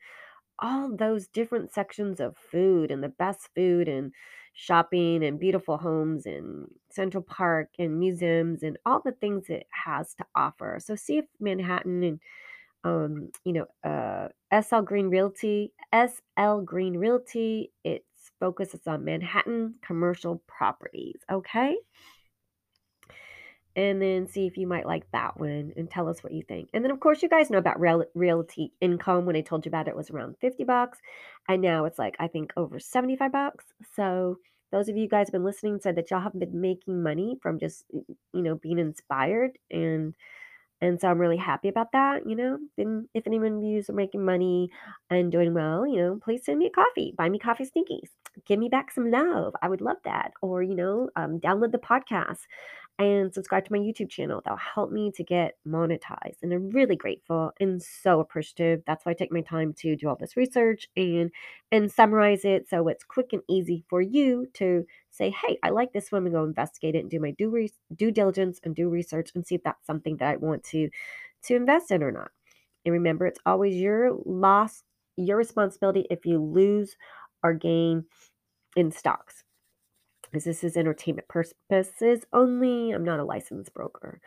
all 0.59 0.95
those 0.95 1.27
different 1.27 1.73
sections 1.73 2.19
of 2.19 2.35
food 2.37 2.91
and 2.91 3.01
the 3.03 3.09
best 3.09 3.49
food 3.55 3.87
and 3.87 4.11
shopping 4.53 5.23
and 5.23 5.39
beautiful 5.39 5.77
homes 5.77 6.25
and 6.25 6.67
Central 6.91 7.23
Park 7.23 7.69
and 7.79 7.99
museums 7.99 8.63
and 8.63 8.77
all 8.85 9.01
the 9.03 9.13
things 9.13 9.49
it 9.49 9.67
has 9.71 10.13
to 10.15 10.25
offer. 10.35 10.77
So 10.81 10.95
see 10.95 11.19
if 11.19 11.25
Manhattan 11.39 12.03
and 12.03 12.19
um, 12.83 13.29
you 13.45 13.53
know, 13.53 13.67
uh, 13.89 14.27
SL 14.61 14.81
Green 14.81 15.07
Realty, 15.07 15.71
SL 15.93 16.59
Green 16.65 16.97
Realty, 16.97 17.71
it 17.85 18.03
focuses 18.43 18.85
on 18.87 19.05
Manhattan 19.05 19.75
commercial 19.81 20.43
properties. 20.47 21.21
Okay 21.31 21.77
and 23.75 24.01
then 24.01 24.27
see 24.27 24.45
if 24.45 24.57
you 24.57 24.67
might 24.67 24.85
like 24.85 25.09
that 25.11 25.39
one 25.39 25.73
and 25.75 25.89
tell 25.89 26.07
us 26.07 26.23
what 26.23 26.33
you 26.33 26.43
think. 26.43 26.69
And 26.73 26.83
then, 26.83 26.91
of 26.91 26.99
course, 26.99 27.23
you 27.23 27.29
guys 27.29 27.49
know 27.49 27.57
about 27.57 27.79
real, 27.79 28.05
realty 28.13 28.71
income. 28.81 29.25
When 29.25 29.35
I 29.35 29.41
told 29.41 29.65
you 29.65 29.69
about 29.69 29.87
it, 29.87 29.91
it 29.91 29.97
was 29.97 30.11
around 30.11 30.35
50 30.41 30.63
bucks. 30.63 30.99
And 31.49 31.61
now 31.61 31.85
it's 31.85 31.97
like, 31.97 32.15
I 32.19 32.27
think, 32.27 32.53
over 32.55 32.79
75 32.79 33.31
bucks. 33.31 33.65
So, 33.95 34.37
those 34.71 34.89
of 34.89 34.97
you 34.97 35.07
guys 35.07 35.27
have 35.27 35.33
been 35.33 35.43
listening 35.43 35.79
said 35.81 35.95
that 35.95 36.09
y'all 36.11 36.21
have 36.21 36.37
been 36.37 36.59
making 36.59 37.01
money 37.01 37.37
from 37.41 37.59
just, 37.59 37.85
you 37.91 38.15
know, 38.33 38.55
being 38.55 38.79
inspired. 38.79 39.57
And 39.71 40.15
and 40.81 40.99
so 40.99 41.07
I'm 41.07 41.19
really 41.19 41.37
happy 41.37 41.69
about 41.69 41.93
that, 41.93 42.27
you 42.27 42.35
know. 42.35 42.57
And 42.77 43.07
if 43.13 43.25
anyone 43.25 43.57
of 43.57 43.63
you 43.63 43.83
are 43.87 43.93
making 43.93 44.25
money 44.25 44.69
and 45.09 45.31
doing 45.31 45.53
well, 45.53 45.87
you 45.87 45.95
know, 45.97 46.19
please 46.21 46.43
send 46.43 46.59
me 46.59 46.65
a 46.65 46.69
coffee. 46.69 47.13
Buy 47.17 47.29
me 47.29 47.39
coffee 47.39 47.65
stinkies. 47.65 48.09
Give 48.45 48.59
me 48.59 48.69
back 48.69 48.91
some 48.91 49.11
love. 49.11 49.53
I 49.61 49.69
would 49.69 49.81
love 49.81 49.97
that. 50.05 50.31
Or, 50.41 50.63
you 50.63 50.75
know, 50.75 51.09
um, 51.15 51.39
download 51.39 51.71
the 51.71 51.77
podcast 51.77 52.39
and 52.99 53.33
subscribe 53.33 53.65
to 53.65 53.71
my 53.71 53.79
YouTube 53.79 54.09
channel. 54.09 54.41
That'll 54.43 54.57
help 54.57 54.91
me 54.91 55.11
to 55.15 55.23
get 55.23 55.57
monetized. 55.67 56.37
And 56.41 56.53
I'm 56.53 56.69
really 56.69 56.95
grateful 56.95 57.51
and 57.59 57.81
so 57.81 58.19
appreciative. 58.19 58.83
That's 58.85 59.05
why 59.05 59.11
I 59.11 59.15
take 59.15 59.31
my 59.31 59.41
time 59.41 59.73
to 59.79 59.95
do 59.95 60.07
all 60.07 60.15
this 60.15 60.37
research 60.37 60.87
and 60.95 61.31
and 61.71 61.91
summarize 61.91 62.45
it 62.45 62.69
so 62.69 62.87
it's 62.87 63.03
quick 63.03 63.33
and 63.33 63.41
easy 63.49 63.83
for 63.89 64.01
you 64.01 64.47
to 64.55 64.85
say, 65.09 65.31
hey, 65.31 65.57
I 65.63 65.69
like 65.69 65.93
this 65.93 66.11
one 66.11 66.25
and 66.25 66.33
go 66.33 66.43
investigate 66.43 66.95
it 66.95 66.99
and 66.99 67.09
do 67.09 67.19
my 67.19 67.31
due, 67.31 67.49
re- 67.49 67.71
due 67.95 68.11
diligence 68.11 68.59
and 68.63 68.75
do 68.75 68.89
research 68.89 69.31
and 69.33 69.45
see 69.45 69.55
if 69.55 69.63
that's 69.63 69.85
something 69.85 70.17
that 70.17 70.29
I 70.29 70.35
want 70.37 70.63
to 70.65 70.89
to 71.43 71.55
invest 71.55 71.91
in 71.91 72.03
or 72.03 72.11
not. 72.11 72.31
And 72.85 72.93
remember, 72.93 73.25
it's 73.25 73.39
always 73.45 73.75
your 73.75 74.11
loss, 74.25 74.83
your 75.17 75.37
responsibility 75.37 76.05
if 76.09 76.25
you 76.25 76.39
lose 76.39 76.95
or 77.43 77.53
gain 77.53 78.05
in 78.75 78.91
stocks. 78.91 79.43
Because 80.23 80.45
this 80.45 80.63
is 80.63 80.77
entertainment 80.77 81.27
purposes 81.27 82.25
only. 82.33 82.91
I'm 82.91 83.03
not 83.03 83.19
a 83.19 83.23
licensed 83.23 83.73
broker. 83.73 84.19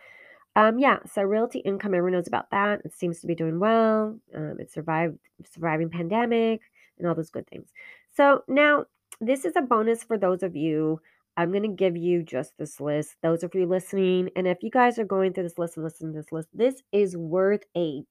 Um, 0.54 0.78
yeah, 0.78 0.98
so 1.12 1.22
realty 1.22 1.58
income, 1.58 1.94
everyone 1.94 2.12
knows 2.12 2.28
about 2.28 2.50
that. 2.50 2.80
It 2.84 2.94
seems 2.94 3.20
to 3.20 3.26
be 3.26 3.34
doing 3.34 3.58
well. 3.58 4.18
Um, 4.34 4.56
it 4.58 4.70
survived 4.72 5.18
surviving 5.44 5.90
pandemic 5.90 6.60
and 6.98 7.06
all 7.06 7.14
those 7.14 7.30
good 7.30 7.46
things. 7.48 7.68
So 8.14 8.42
now 8.48 8.86
this 9.20 9.44
is 9.44 9.52
a 9.56 9.62
bonus 9.62 10.02
for 10.02 10.16
those 10.16 10.42
of 10.42 10.56
you. 10.56 11.00
I'm 11.36 11.50
going 11.50 11.64
to 11.64 11.68
give 11.68 11.96
you 11.96 12.22
just 12.22 12.56
this 12.56 12.80
list. 12.80 13.16
Those 13.22 13.42
of 13.42 13.54
you 13.54 13.66
listening, 13.66 14.30
and 14.36 14.46
if 14.46 14.62
you 14.62 14.70
guys 14.70 14.98
are 14.98 15.04
going 15.04 15.34
through 15.34 15.42
this 15.42 15.58
list 15.58 15.76
and 15.76 15.84
listening 15.84 16.14
to 16.14 16.20
this 16.20 16.32
list, 16.32 16.48
this 16.54 16.82
is 16.92 17.14
worth 17.14 17.64
a 17.76 18.02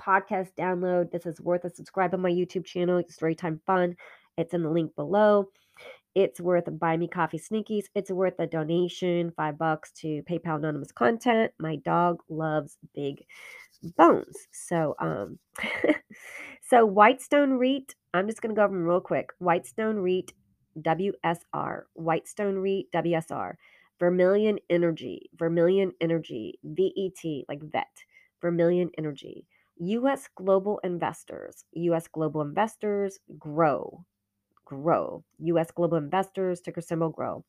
podcast 0.00 0.50
download. 0.56 1.10
This 1.10 1.26
is 1.26 1.40
worth 1.40 1.64
a 1.64 1.70
subscribe 1.70 2.14
on 2.14 2.20
my 2.20 2.30
YouTube 2.30 2.64
channel, 2.64 3.02
Storytime 3.02 3.58
Fun. 3.66 3.96
It's 4.38 4.54
in 4.54 4.62
the 4.62 4.70
link 4.70 4.94
below. 4.96 5.50
It's 6.14 6.40
worth 6.40 6.68
a 6.68 6.70
buy 6.70 6.96
me 6.96 7.08
coffee 7.08 7.38
sneakies. 7.38 7.84
It's 7.94 8.10
worth 8.10 8.38
a 8.38 8.46
donation, 8.46 9.32
five 9.36 9.58
bucks 9.58 9.92
to 10.00 10.22
PayPal 10.22 10.56
anonymous 10.56 10.92
content. 10.92 11.52
My 11.58 11.76
dog 11.76 12.20
loves 12.28 12.78
big 12.94 13.24
bones. 13.96 14.36
So, 14.52 14.94
um, 15.00 15.38
so 16.62 16.86
Whitestone 16.86 17.52
REIT. 17.58 17.94
I'm 18.14 18.26
just 18.26 18.40
gonna 18.40 18.54
go 18.54 18.62
over 18.64 18.74
them 18.74 18.84
real 18.84 19.00
quick. 19.00 19.30
Whitestone 19.38 19.96
REIT, 19.96 20.32
WSR. 20.80 21.82
Whitestone 21.94 22.58
REIT, 22.58 22.86
WSR. 22.92 23.54
Vermilion 23.98 24.58
Energy, 24.70 25.28
Vermilion 25.36 25.92
Energy, 26.00 26.58
VET, 26.62 27.44
like 27.48 27.60
VET, 27.62 28.04
Vermilion 28.40 28.90
Energy. 28.96 29.46
U.S. 29.80 30.28
Global 30.36 30.80
Investors, 30.84 31.64
U.S. 31.72 32.08
Global 32.08 32.42
Investors, 32.42 33.18
GROW, 33.38 34.04
GROW. 34.68 35.24
U.S. 35.38 35.70
Global 35.70 35.96
Investors, 35.96 36.60
ticker 36.60 36.82
symbol 36.82 37.08
GROW. 37.08 37.44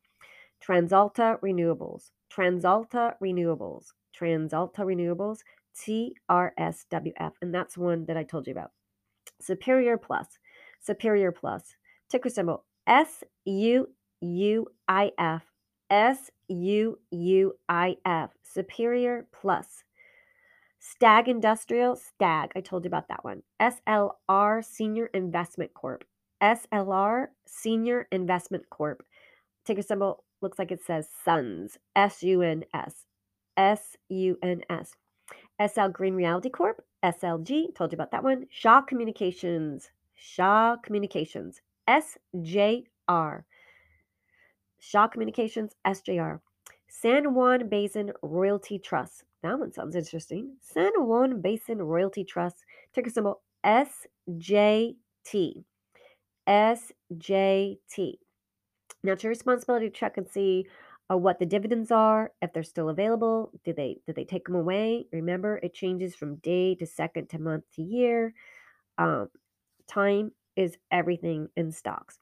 TransAlta 0.66 1.40
Renewables, 1.42 2.12
TransAlta 2.34 3.14
Renewables, 3.22 3.88
TransAlta 4.18 4.80
Renewables, 4.80 5.40
TRSWF. 5.78 7.32
And 7.42 7.54
that's 7.54 7.78
one 7.78 8.06
that 8.06 8.18
I 8.18 8.24
told 8.24 8.48
you 8.48 8.52
about. 8.52 8.72
Superior 9.40 9.98
Plus, 9.98 10.28
Superior 10.82 11.32
Plus, 11.32 11.76
ticker 12.10 12.30
symbol 12.30 12.66
S 12.88 13.24
U 13.46 13.88
U 14.22 14.68
I 14.88 15.12
F, 15.18 15.44
S 15.90 16.30
U 16.48 17.00
U 17.12 17.54
I 17.70 17.96
F, 18.06 18.32
Superior 18.44 19.28
Plus. 19.32 19.84
Stag 20.82 21.28
Industrial, 21.28 21.96
Stag, 21.96 22.52
I 22.56 22.62
told 22.62 22.86
you 22.86 22.88
about 22.88 23.10
that 23.10 23.24
one. 23.24 23.44
SLR 23.62 24.64
Senior 24.64 25.08
Investment 25.08 25.74
Corp, 25.74 26.06
SLR 26.42 27.28
Senior 27.46 28.08
Investment 28.12 28.70
Corp. 28.70 29.04
Ticker 29.66 29.82
symbol 29.82 30.24
looks 30.42 30.58
like 30.60 30.72
it 30.72 30.84
says 30.86 31.08
SUNS. 31.24 31.78
S 31.96 32.24
U 32.24 32.42
N 32.42 32.64
S. 32.74 33.06
S 33.58 33.98
U 34.10 34.38
N 34.42 34.62
S. 34.70 34.96
SL 35.66 35.90
Green 35.90 36.16
Reality 36.16 36.50
Corp. 36.50 36.84
SLG. 37.04 37.76
Told 37.76 37.92
you 37.92 37.96
about 37.96 38.12
that 38.12 38.24
one. 38.24 38.46
Shaw 38.50 38.82
Communications. 38.82 39.92
Shaw 40.16 40.76
Communications. 40.78 41.62
SJR. 41.88 43.44
Shaw 44.80 45.08
Communications. 45.08 45.76
SJR. 45.86 46.40
San 46.88 47.34
Juan 47.34 47.70
Basin 47.70 48.12
Royalty 48.22 48.80
Trust. 48.80 49.24
That 49.44 49.60
one 49.60 49.72
sounds 49.72 49.96
interesting. 49.96 50.56
San 50.62 50.92
Juan 50.98 51.42
Basin 51.42 51.82
Royalty 51.82 52.24
Trust. 52.24 52.66
Ticker 52.94 53.10
symbol 53.10 53.42
SJT. 53.66 54.96
SJT. 56.50 58.14
Now 59.04 59.14
it's 59.14 59.24
your 59.24 59.30
responsibility 59.30 59.90
to 59.90 59.96
check 59.96 60.18
and 60.18 60.28
see 60.28 60.66
uh, 61.12 61.18
what 61.18 61.40
the 61.40 61.46
dividends 61.46 61.92
are, 61.92 62.32
if 62.42 62.52
they're 62.54 62.64
still 62.64 62.90
available. 62.90 63.52
Did 63.64 63.76
they 63.76 63.98
did 64.06 64.16
they 64.16 64.26
take 64.26 64.46
them 64.46 64.56
away? 64.56 65.06
Remember, 65.12 65.58
it 65.58 65.74
changes 65.74 66.16
from 66.16 66.36
day 66.38 66.76
to 66.76 66.86
second 66.86 67.30
to 67.30 67.40
month 67.40 67.64
to 67.76 67.82
year. 67.82 68.34
Um, 68.98 69.30
time 69.88 70.32
is 70.56 70.78
everything 70.92 71.48
in 71.56 71.72
stocks. 71.72 72.20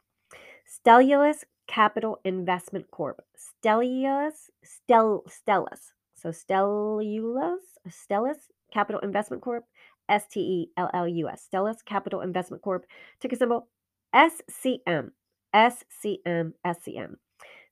Stellulus 0.67 1.43
Capital 1.67 2.19
Investment 2.23 2.89
Corp. 2.91 3.21
Stellulus, 3.37 4.49
Stel 4.63 5.23
Stellus. 5.27 5.91
So 6.15 6.29
Stellulus, 6.29 7.59
Stellus 7.89 8.37
Capital 8.71 9.01
Investment 9.01 9.41
Corp. 9.41 9.65
S 10.09 10.25
T 10.31 10.39
E 10.39 10.71
L 10.77 10.89
L 10.93 11.07
U 11.07 11.27
S. 11.27 11.47
Stellus 11.51 11.83
Capital 11.83 12.21
Investment 12.21 12.63
Corp. 12.63 12.85
Ticker 13.19 13.35
symbol 13.35 13.67
SCM, 14.15 15.11
SCM, 15.53 16.53
SCM. 16.65 17.15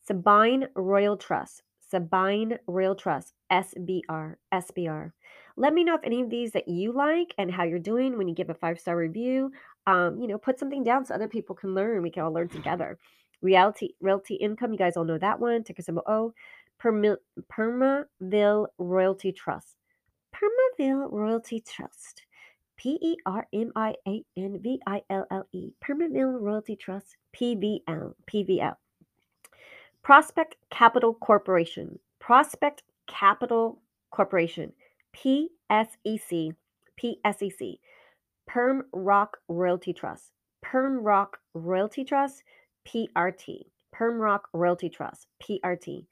Sabine 0.07 0.67
Royal 0.75 1.17
Trust, 1.17 1.63
Sabine 1.79 2.59
Royal 2.67 2.95
Trust, 2.95 3.33
SBR, 3.51 4.35
SBR. 4.53 5.11
Let 5.57 5.73
me 5.73 5.83
know 5.83 5.95
if 5.95 6.03
any 6.03 6.21
of 6.21 6.29
these 6.29 6.51
that 6.51 6.67
you 6.67 6.91
like 6.91 7.33
and 7.37 7.51
how 7.51 7.63
you're 7.63 7.79
doing 7.79 8.17
when 8.17 8.27
you 8.27 8.35
give 8.35 8.49
a 8.49 8.53
five 8.53 8.79
star 8.79 8.97
review. 8.97 9.51
Um, 9.87 10.19
you 10.19 10.27
know, 10.27 10.37
put 10.37 10.59
something 10.59 10.83
down 10.83 11.05
so 11.05 11.15
other 11.15 11.27
people 11.27 11.55
can 11.55 11.73
learn. 11.73 12.01
We 12.03 12.11
can 12.11 12.23
all 12.23 12.33
learn 12.33 12.49
together. 12.49 12.97
Reality, 13.41 13.89
realty 14.01 14.35
income. 14.35 14.71
You 14.71 14.77
guys 14.77 14.97
all 14.97 15.05
know 15.05 15.17
that 15.17 15.39
one. 15.39 15.63
Ticker 15.63 15.81
symbol 15.81 16.03
O. 16.07 16.33
Permi- 16.81 17.17
Permaville 17.51 18.67
Royalty 18.77 19.31
Trust. 19.31 19.75
Permaville 20.35 21.11
Royalty 21.11 21.61
Trust. 21.61 22.23
P 22.77 22.97
E 23.01 23.15
R 23.25 23.47
M 23.53 23.71
I 23.75 23.95
A 24.07 24.23
N 24.35 24.59
V 24.61 24.79
I 24.85 25.01
L 25.09 25.25
L 25.31 25.47
E, 25.51 25.71
Permaville 25.83 26.39
Royalty 26.41 26.75
Trust, 26.75 27.15
PVL, 27.35 28.13
PVL. 28.29 28.75
Prospect 30.03 30.55
Capital 30.69 31.13
Corporation, 31.13 31.99
Prospect 32.19 32.83
Capital 33.07 33.81
Corporation, 34.11 34.73
PSEC, 35.15 36.55
PSEC, 37.01 37.79
Perm 38.47 38.83
Rock 38.93 39.37
Royalty 39.47 39.93
Trust, 39.93 40.31
Perm 40.61 40.99
Rock 41.01 41.39
Royalty 41.53 42.03
Trust, 42.03 42.43
PRT, 42.87 43.65
Perm 43.91 44.19
Rock 44.19 44.47
Royalty 44.53 44.89
Trust, 44.89 45.27
PRT, 45.41 46.05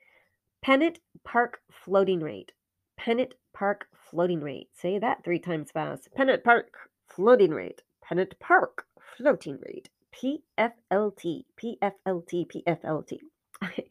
Pennant 0.62 1.00
Park 1.24 1.62
Floating 1.70 2.22
Rate, 2.22 2.52
Pennant 2.98 3.34
Park 3.54 3.88
floating 4.10 4.42
rate. 4.42 4.70
Say 4.74 5.00
that 5.00 5.24
three 5.24 5.40
times 5.40 5.72
fast. 5.72 6.10
Pennant 6.16 6.44
Park 6.44 6.74
floating 7.08 7.52
rate. 7.52 7.82
Pennant 8.02 8.34
Park 8.40 8.86
floating 9.18 9.60
rate. 9.62 9.90
PFLT. 10.14 11.46
PFLT. 11.62 12.48
PFLT. 12.48 13.18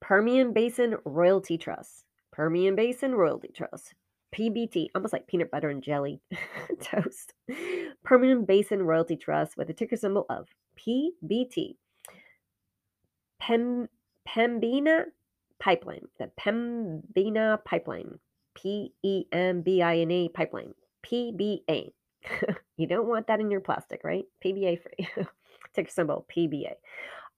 Permian 0.00 0.52
Basin 0.52 0.96
Royalty 1.04 1.56
Trust. 1.58 2.04
Permian 2.32 2.74
Basin 2.74 3.14
Royalty 3.14 3.50
Trust. 3.54 3.94
PBT, 4.34 4.88
almost 4.94 5.12
like 5.12 5.26
peanut 5.26 5.50
butter 5.50 5.68
and 5.68 5.82
jelly 5.82 6.20
toast. 6.80 7.34
Permian 8.02 8.44
Basin 8.44 8.82
Royalty 8.82 9.16
Trust 9.16 9.56
with 9.56 9.68
a 9.70 9.74
ticker 9.74 9.96
symbol 9.96 10.26
of 10.30 10.48
PBT. 10.78 11.76
Pem, 13.38 13.88
Pembina 14.26 15.04
Pipeline. 15.60 16.06
The 16.18 16.30
Pembina 16.40 17.58
Pipeline. 17.64 18.18
P 18.62 18.92
E 19.02 19.24
M 19.32 19.62
B 19.62 19.82
I 19.82 19.98
N 19.98 20.10
A 20.10 20.28
pipeline. 20.28 20.74
PBA. 21.06 21.92
you 22.76 22.86
don't 22.86 23.08
want 23.08 23.26
that 23.26 23.40
in 23.40 23.50
your 23.50 23.60
plastic, 23.60 24.02
right? 24.04 24.24
PBA 24.44 24.80
free. 24.80 25.08
Ticker 25.74 25.90
symbol 25.90 26.26
PBA. 26.34 26.74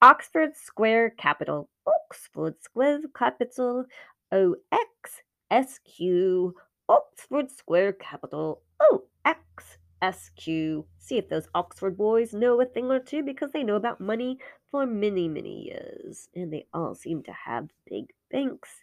Oxford 0.02 0.54
Square 0.54 1.14
Capital. 1.16 1.71
Oxford 1.87 2.57
Square 2.62 3.00
Capital. 3.16 3.87
O 4.33 4.57
X 4.71 5.23
S 5.50 5.78
Q. 5.78 6.54
Oxford 6.88 7.50
Square 7.50 7.95
Capital. 7.95 8.61
O 8.81 9.04
X 9.25 9.78
S 10.02 10.31
Q. 10.37 10.85
See 10.99 11.16
if 11.16 11.31
those 11.31 11.49
Oxford 11.54 11.97
boys 11.97 12.35
know 12.35 12.61
a 12.61 12.66
thing 12.66 12.90
or 12.90 12.99
two 13.00 13.23
because 13.23 13.52
they 13.52 13.62
know 13.62 13.76
about 13.76 14.00
money 14.00 14.38
for 14.71 14.85
many, 14.85 15.28
many 15.28 15.64
years. 15.64 16.28
And 16.35 16.52
they 16.52 16.66
all 16.75 16.95
seem 16.95 17.23
to 17.23 17.33
have 17.33 17.71
big 17.88 18.12
banks 18.31 18.83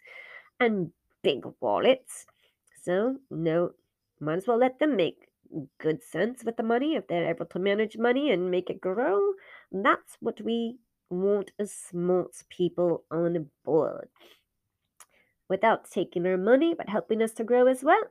and 0.58 0.90
big 1.22 1.44
wallets. 1.60 2.26
So, 2.82 3.18
no, 3.30 3.72
might 4.20 4.38
as 4.38 4.46
well 4.46 4.58
let 4.58 4.78
them 4.78 4.96
make 4.96 5.28
good 5.78 6.02
sense 6.02 6.42
with 6.44 6.56
the 6.56 6.62
money 6.62 6.96
if 6.96 7.06
they're 7.06 7.30
able 7.30 7.46
to 7.46 7.58
manage 7.58 7.96
money 7.96 8.30
and 8.32 8.50
make 8.50 8.70
it 8.70 8.80
grow. 8.80 9.32
That's 9.70 10.16
what 10.20 10.40
we 10.40 10.78
want 11.10 11.52
as 11.58 11.72
smart 11.72 12.30
people 12.48 13.04
on 13.10 13.50
board. 13.64 14.08
Without 15.48 15.90
taking 15.90 16.26
our 16.26 16.38
money, 16.38 16.74
but 16.76 16.88
helping 16.88 17.22
us 17.22 17.32
to 17.32 17.44
grow 17.44 17.66
as 17.66 17.84
well. 17.84 18.02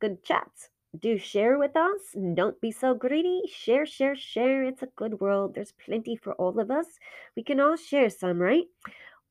Good 0.00 0.22
chats. 0.22 0.68
Do 1.00 1.16
share 1.16 1.58
with 1.58 1.74
us. 1.74 2.14
Don't 2.34 2.60
be 2.60 2.70
so 2.70 2.94
greedy. 2.94 3.42
Share, 3.50 3.86
share, 3.86 4.14
share. 4.14 4.62
It's 4.62 4.82
a 4.82 4.88
good 4.94 5.20
world. 5.20 5.54
There's 5.54 5.72
plenty 5.72 6.16
for 6.16 6.34
all 6.34 6.60
of 6.60 6.70
us. 6.70 6.86
We 7.34 7.42
can 7.42 7.60
all 7.60 7.76
share 7.76 8.10
some, 8.10 8.38
right? 8.38 8.66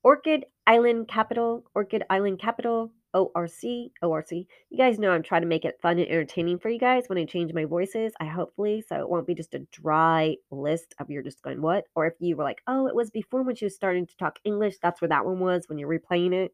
Orchid 0.04 0.46
Island 0.66 1.08
Capital, 1.08 1.64
Orchid 1.76 2.04
Island 2.10 2.40
Capital, 2.40 2.92
ORC, 3.14 3.92
ORC. 4.02 4.32
You 4.32 4.78
guys 4.78 5.00
know 5.00 5.12
I'm 5.12 5.24
trying 5.24 5.42
to 5.42 5.48
make 5.48 5.66
it 5.66 5.80
fun 5.82 6.00
and 6.00 6.08
entertaining 6.08 6.60
for 6.60 6.70
you 6.70 6.80
guys 6.80 7.04
when 7.08 7.18
I 7.18 7.26
change 7.26 7.54
my 7.54 7.66
voices. 7.66 8.14
I 8.20 8.26
hopefully 8.26 8.84
so 8.88 9.00
it 9.00 9.10
won't 9.10 9.28
be 9.28 9.36
just 9.36 9.54
a 9.54 9.66
dry 9.72 10.36
list 10.50 10.94
of 11.00 11.10
you're 11.10 11.24
just 11.24 11.42
going 11.42 11.62
what. 11.62 11.86
Or 11.96 12.06
if 12.06 12.14
you 12.20 12.36
were 12.36 12.44
like, 12.44 12.62
oh, 12.68 12.88
it 12.88 12.96
was 12.96 13.10
before 13.10 13.44
when 13.44 13.56
she 13.56 13.66
was 13.66 13.76
starting 13.76 14.06
to 14.08 14.18
talk 14.18 14.40
English. 14.44 14.76
That's 14.82 15.02
where 15.02 15.10
that 15.10 15.26
one 15.26 15.40
was 15.40 15.66
when 15.68 15.78
you're 15.78 15.90
replaying 15.90 16.50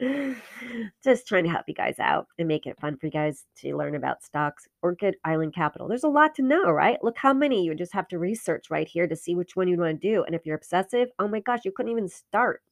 it. 0.00 0.36
just 1.04 1.26
trying 1.26 1.44
to 1.44 1.50
help 1.50 1.64
you 1.66 1.74
guys 1.74 1.98
out 1.98 2.26
and 2.38 2.48
make 2.48 2.66
it 2.66 2.80
fun 2.80 2.96
for 2.96 3.06
you 3.06 3.12
guys 3.12 3.46
to 3.58 3.76
learn 3.76 3.94
about 3.94 4.22
stocks. 4.22 4.68
Orchid 4.82 5.16
Island 5.24 5.54
Capital. 5.54 5.88
There's 5.88 6.04
a 6.04 6.08
lot 6.08 6.34
to 6.36 6.42
know, 6.42 6.70
right? 6.70 7.02
Look 7.02 7.18
how 7.18 7.32
many 7.32 7.64
you 7.64 7.74
just 7.74 7.94
have 7.94 8.08
to 8.08 8.18
research 8.18 8.70
right 8.70 8.88
here 8.88 9.06
to 9.06 9.16
see 9.16 9.34
which 9.34 9.56
one 9.56 9.68
you 9.68 9.78
want 9.78 10.00
to 10.00 10.08
do. 10.08 10.24
And 10.24 10.34
if 10.34 10.46
you're 10.46 10.56
obsessive, 10.56 11.08
oh 11.18 11.28
my 11.28 11.40
gosh, 11.40 11.60
you 11.64 11.72
couldn't 11.72 11.92
even 11.92 12.08
start. 12.08 12.62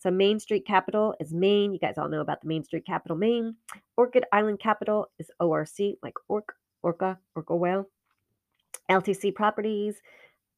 So 0.00 0.10
Main 0.10 0.40
Street 0.40 0.66
Capital 0.66 1.14
is 1.20 1.34
MAIN. 1.34 1.74
You 1.74 1.78
guys 1.78 1.98
all 1.98 2.08
know 2.08 2.22
about 2.22 2.40
the 2.40 2.48
Main 2.48 2.64
Street 2.64 2.86
Capital, 2.86 3.18
MAIN. 3.18 3.54
Orchid 3.98 4.24
Island 4.32 4.58
Capital 4.58 5.10
is 5.18 5.30
ORC, 5.40 5.98
like 6.02 6.14
Orc, 6.26 6.54
Orca, 6.82 7.18
Orca 7.36 7.54
Whale. 7.54 7.86
LTC 8.90 9.34
Properties, 9.34 10.00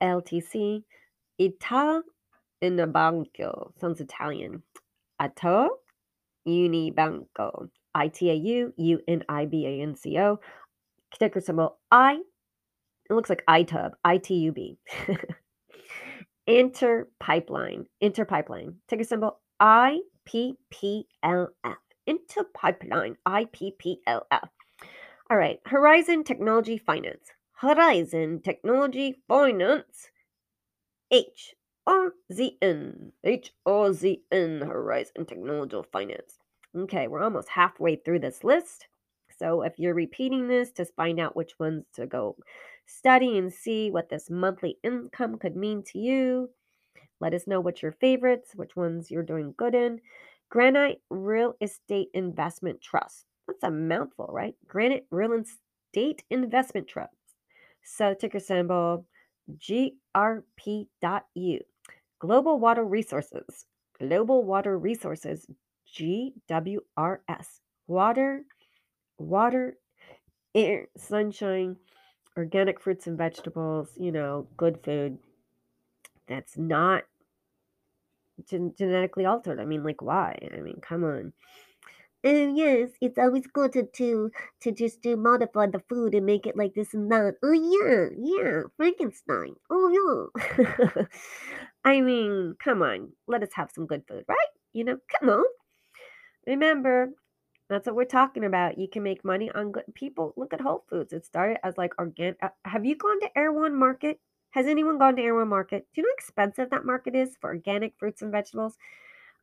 LTC. 0.01 0.85
Itaú 1.41 2.03
Unibanco, 2.63 3.73
sounds 3.81 4.01
Italian. 4.01 4.63
Ato 5.19 5.71
Unibanco. 6.47 7.69
I-T-A-U, 7.97 8.73
U-N-I-B-A-N-C-O. 8.77 10.39
Ticker 11.19 11.41
symbol 11.41 11.79
I. 11.91 12.21
It 13.11 13.15
looks 13.15 13.29
like 13.29 13.45
iTub, 13.49 13.91
I-T-U-B. 14.05 14.79
Inter 16.47 17.09
Pipeline, 17.21 17.87
Inter 18.01 18.25
Pipeline. 18.25 18.77
Ticker 18.89 19.05
symbol 19.05 19.41
IPPLF. 19.61 20.07
Inter 22.07 22.45
Pipeline, 22.55 23.17
IPPLF. 23.27 24.49
All 25.31 25.37
right, 25.37 25.61
Horizon 25.67 26.25
Technology 26.25 26.79
Finance. 26.79 27.31
Horizon 27.53 28.41
Technology 28.43 29.23
Finance. 29.29 30.11
H 31.13 31.55
R 31.87 32.15
Z 32.33 32.59
N. 32.61 33.13
H 33.23 33.53
R 33.65 33.93
Z 33.93 34.23
N. 34.33 34.63
Horizon 34.63 35.27
Technology 35.27 35.81
Finance. 35.93 36.39
Okay, 36.77 37.07
we're 37.07 37.23
almost 37.23 37.51
halfway 37.51 37.97
through 37.97 38.19
this 38.19 38.43
list. 38.43 38.89
So 39.39 39.63
if 39.63 39.79
you're 39.79 39.95
repeating 39.95 40.49
this 40.49 40.73
to 40.73 40.85
find 40.85 41.21
out 41.21 41.37
which 41.37 41.59
ones 41.59 41.85
to 41.95 42.07
go 42.07 42.37
study 42.87 43.39
and 43.39 43.53
see 43.53 43.91
what 43.91 44.09
this 44.09 44.31
monthly 44.31 44.79
income 44.83 45.39
could 45.39 45.57
mean 45.57 45.83
to 45.85 45.99
you. 45.99 46.51
Let 47.21 47.35
us 47.35 47.47
know 47.47 47.61
what 47.61 47.83
your 47.83 47.93
favorites, 47.93 48.51
which 48.55 48.77
ones 48.77 49.11
you're 49.11 49.23
doing 49.23 49.55
good 49.57 49.75
in. 49.75 50.01
Granite 50.51 51.01
Real 51.09 51.55
Estate 51.61 52.09
Investment 52.15 52.81
Trust. 52.83 53.25
That's 53.47 53.63
a 53.63 53.71
mouthful, 53.71 54.29
right? 54.31 54.55
Granite 54.67 55.07
Real 55.11 55.33
Estate 55.33 56.25
Investment 56.31 56.89
Trust. 56.89 57.15
So 57.85 58.15
ticker 58.15 58.41
symbol 58.41 59.07
GRP.U. 59.57 60.87
Global 62.19 62.59
Water 62.61 62.85
Resources. 62.85 63.67
Global 63.99 64.45
Water 64.45 64.79
Resources. 64.79 65.47
GWRS. 65.97 67.47
Water, 67.87 68.45
water, 69.19 69.77
air, 70.55 70.89
sunshine, 70.97 71.77
organic 72.37 72.81
fruits 72.81 73.07
and 73.07 73.19
vegetables, 73.19 73.91
you 73.97 74.13
know, 74.13 74.47
good 74.57 74.81
food 74.85 75.19
that's 76.27 76.57
not 76.59 77.05
gen- 78.49 78.75
genetically 78.77 79.25
altered. 79.27 79.61
I 79.61 79.65
mean, 79.65 79.83
like, 79.85 80.03
why? 80.03 80.37
I 80.57 80.61
mean, 80.61 80.81
come 80.81 81.05
on. 81.05 81.33
And 82.25 82.57
yes, 82.59 82.91
it's 83.01 83.19
always 83.19 83.47
good 83.49 83.73
to, 83.75 83.85
to 83.85 84.31
to 84.61 84.73
just 84.73 85.03
to 85.05 85.17
modify 85.17 85.67
the 85.69 85.81
food 85.89 86.15
and 86.15 86.27
make 86.27 86.47
it 86.47 86.57
like 86.57 86.75
this 86.75 86.95
and 86.95 87.11
that. 87.13 87.37
Oh 87.43 87.53
yeah, 87.53 88.09
yeah, 88.19 88.63
Frankenstein. 88.77 89.57
Oh 89.71 90.31
yeah. 90.37 91.05
I 91.85 92.01
mean, 92.01 92.57
come 92.63 92.83
on, 92.83 93.13
let 93.29 93.43
us 93.43 93.51
have 93.55 93.71
some 93.73 93.87
good 93.87 94.05
food, 94.09 94.25
right? 94.29 94.53
You 94.73 94.85
know, 94.85 94.99
come 95.21 95.31
on. 95.31 95.45
Remember, 96.47 97.11
that's 97.73 97.87
what 97.87 97.97
we're 97.97 98.05
talking 98.05 98.45
about. 98.45 98.79
You 98.79 98.87
can 98.87 99.03
make 99.03 99.25
money 99.25 99.51
on 99.51 99.73
good 99.73 99.85
people. 99.95 100.35
Look 100.37 100.53
at 100.53 100.61
Whole 100.61 100.85
Foods. 100.91 101.13
It 101.13 101.25
started 101.25 101.59
as 101.65 101.79
like 101.79 101.99
organic. 101.99 102.37
Uh, 102.43 102.51
have 102.67 102.85
you 102.85 102.95
gone 102.97 103.21
to 103.21 103.39
Erewhon 103.39 103.75
Market? 103.75 104.21
Has 104.51 104.67
anyone 104.67 104.99
gone 104.99 105.17
to 105.17 105.23
Erewhon 105.23 105.49
Market? 105.49 105.87
Do 105.95 106.01
you 106.01 106.03
know 106.03 106.11
how 106.11 106.15
expensive 106.15 106.71
that 106.71 106.85
market 106.85 107.15
is 107.15 107.37
for 107.41 107.51
organic 107.51 107.95
fruits 107.99 108.21
and 108.21 108.31
vegetables? 108.31 108.77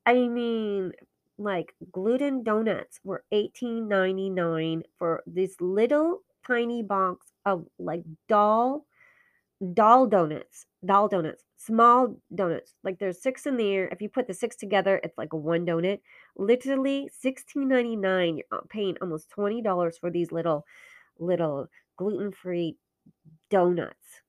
I 0.05 0.27
mean, 0.27 0.93
like 1.39 1.73
gluten 1.91 2.43
donuts 2.43 2.99
were 3.03 3.23
eighteen 3.31 3.87
ninety 3.87 4.29
nine 4.29 4.83
for 4.97 5.23
this 5.25 5.55
little 5.59 6.21
tiny 6.45 6.83
box 6.83 7.27
of 7.45 7.65
like 7.79 8.03
doll 8.27 8.85
doll 9.73 10.05
donuts, 10.05 10.65
doll 10.85 11.07
donuts, 11.07 11.43
small 11.59 12.15
donuts. 12.33 12.73
Like 12.83 12.97
there's 12.99 13.21
six 13.21 13.45
in 13.45 13.57
there. 13.57 13.89
If 13.89 14.01
you 14.01 14.09
put 14.09 14.27
the 14.27 14.33
six 14.33 14.55
together, 14.55 14.99
it's 15.03 15.17
like 15.17 15.33
a 15.33 15.37
one 15.37 15.65
donut. 15.65 15.99
Literally 16.37 17.09
sixteen 17.19 17.67
ninety 17.67 17.95
nine. 17.95 18.37
You're 18.37 18.59
uh, 18.59 18.61
paying 18.69 18.97
almost 19.01 19.29
twenty 19.29 19.61
dollars 19.61 19.97
for 19.97 20.09
these 20.09 20.31
little, 20.31 20.65
little 21.19 21.67
gluten 21.97 22.31
free 22.31 22.77
donuts. 23.49 24.21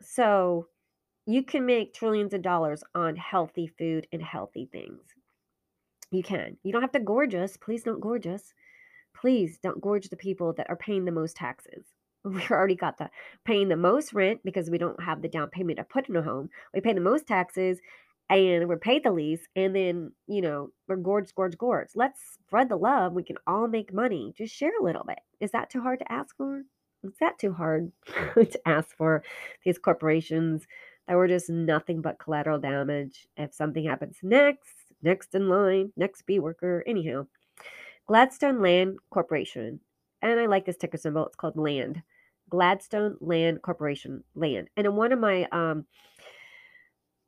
So 0.00 0.68
you 1.26 1.42
can 1.42 1.66
make 1.66 1.94
trillions 1.94 2.34
of 2.34 2.42
dollars 2.42 2.84
on 2.94 3.16
healthy 3.16 3.66
food 3.66 4.06
and 4.12 4.22
healthy 4.22 4.68
things. 4.70 5.00
You 6.10 6.22
can. 6.22 6.58
You 6.62 6.72
don't 6.72 6.82
have 6.82 6.92
to 6.92 7.00
gorge 7.00 7.34
us. 7.34 7.56
Please 7.56 7.82
don't 7.82 8.00
gorge 8.00 8.26
us. 8.26 8.54
Please 9.14 9.58
don't 9.62 9.80
gorge 9.80 10.10
the 10.10 10.16
people 10.16 10.52
that 10.54 10.68
are 10.68 10.76
paying 10.76 11.04
the 11.04 11.12
most 11.12 11.34
taxes 11.36 11.86
we 12.24 12.42
already 12.50 12.74
got 12.74 12.98
the 12.98 13.10
paying 13.44 13.68
the 13.68 13.76
most 13.76 14.12
rent 14.12 14.40
because 14.44 14.70
we 14.70 14.78
don't 14.78 15.02
have 15.02 15.22
the 15.22 15.28
down 15.28 15.48
payment 15.50 15.78
to 15.78 15.84
put 15.84 16.08
in 16.08 16.16
a 16.16 16.22
home. 16.22 16.50
We 16.74 16.80
pay 16.80 16.92
the 16.92 17.00
most 17.00 17.26
taxes 17.26 17.80
and 18.30 18.68
we're 18.68 18.76
paid 18.76 19.04
the 19.04 19.10
least, 19.10 19.48
and 19.56 19.74
then 19.74 20.12
you 20.26 20.42
know 20.42 20.70
we're 20.86 20.96
gorge, 20.96 21.34
gorge, 21.34 21.56
gorge. 21.56 21.88
Let's 21.94 22.20
spread 22.34 22.68
the 22.68 22.76
love. 22.76 23.12
We 23.14 23.22
can 23.22 23.36
all 23.46 23.68
make 23.68 23.92
money. 23.92 24.34
Just 24.36 24.54
share 24.54 24.72
a 24.78 24.84
little 24.84 25.04
bit. 25.06 25.20
Is 25.40 25.50
that 25.52 25.70
too 25.70 25.80
hard 25.80 26.00
to 26.00 26.12
ask 26.12 26.36
for? 26.36 26.62
Is 27.04 27.14
that 27.20 27.38
too 27.38 27.52
hard 27.52 27.92
to 28.34 28.60
ask 28.66 28.96
for 28.96 29.22
these 29.64 29.78
corporations 29.78 30.66
that 31.06 31.16
were 31.16 31.28
just 31.28 31.48
nothing 31.48 32.02
but 32.02 32.18
collateral 32.18 32.58
damage 32.58 33.26
if 33.36 33.54
something 33.54 33.84
happens 33.84 34.18
next, 34.22 34.92
next 35.02 35.34
in 35.34 35.48
line, 35.48 35.92
next 35.96 36.26
B 36.26 36.38
worker, 36.38 36.84
anyhow. 36.86 37.26
Gladstone 38.06 38.60
Land 38.60 38.98
Corporation 39.10 39.80
and 40.22 40.40
I 40.40 40.46
like 40.46 40.64
this 40.66 40.76
ticker 40.76 40.96
symbol. 40.98 41.26
It's 41.26 41.36
called 41.36 41.56
Land, 41.56 42.02
Gladstone 42.50 43.16
Land 43.20 43.62
Corporation, 43.62 44.24
Land. 44.34 44.68
And 44.76 44.86
in 44.86 44.96
one 44.96 45.12
of 45.12 45.18
my 45.18 45.46
um 45.52 45.86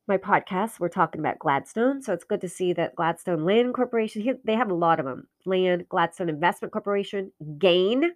my 0.09 0.19
podcasts, 0.19 0.81
we're 0.81 0.89
talking 0.89 1.21
about 1.21 1.39
Gladstone, 1.39 2.03
so 2.03 2.13
it's 2.13 2.25
good 2.25 2.41
to 2.41 2.49
see 2.49 2.73
that 2.73 2.97
Gladstone 2.97 3.45
Land 3.45 3.75
Corporation. 3.75 4.39
They 4.45 4.55
have 4.55 4.71
a 4.71 4.75
lot 4.75 4.99
of 4.99 5.07
them: 5.07 5.29
Land, 5.47 5.89
Gladstone 5.89 6.29
Investment 6.29 6.73
Corporation, 6.73 7.31
Gain, 7.59 8.11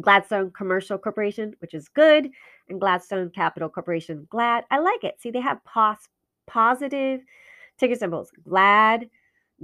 Gladstone 0.00 0.50
Commercial 0.50 0.98
Corporation, 0.98 1.54
which 1.60 1.74
is 1.74 1.88
good, 1.88 2.28
and 2.68 2.80
Gladstone 2.80 3.30
Capital 3.30 3.68
Corporation. 3.68 4.26
Glad, 4.30 4.64
I 4.70 4.78
like 4.80 5.04
it. 5.04 5.20
See, 5.20 5.30
they 5.30 5.40
have 5.40 5.64
pos- 5.64 6.08
positive 6.48 7.20
ticker 7.78 7.94
symbols: 7.94 8.32
glad, 8.42 9.08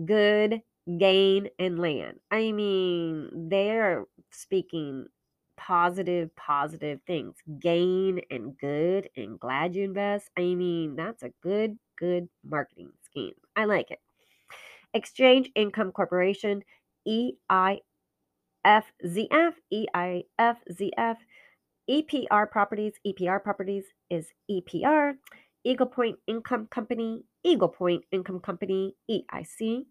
good, 0.05 0.63
gain, 0.99 1.49
and 1.59 1.79
land. 1.79 2.19
I 2.31 2.53
mean, 2.53 3.49
they're 3.49 4.05
speaking 4.31 5.07
positive, 5.57 6.35
positive 6.37 7.01
things. 7.07 7.37
Gain 7.61 8.21
and 8.31 8.57
good 8.59 9.09
and 9.17 9.39
glad 9.39 9.77
you 9.77 9.85
invest. 9.85 10.29
I 10.37 10.55
mean, 10.55 10.97
that's 10.97 11.23
a 11.23 11.31
good, 11.43 11.79
good 11.99 12.29
marketing 12.45 12.91
scheme. 13.05 13.35
I 13.55 13.67
like 13.67 13.91
it. 13.91 14.01
Exchange 14.95 15.51
Income 15.55 15.93
Corporation, 15.93 16.63
EIFZF, 17.09 17.81
EIFZF, 19.73 21.17
EPR 21.91 22.51
Properties, 22.51 22.93
EPR 23.07 23.43
Properties 23.43 23.85
is 24.11 24.27
EPR, 24.51 25.15
Eagle 25.65 25.87
Point 25.87 26.19
Income 26.27 26.69
Company, 26.71 27.25
Eagle 27.45 27.69
Point 27.69 28.05
Income 28.13 28.41
Company, 28.41 28.95
EIC. 29.11 29.85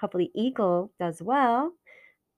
Hopefully, 0.00 0.30
Eagle 0.34 0.92
does 0.98 1.22
well. 1.22 1.72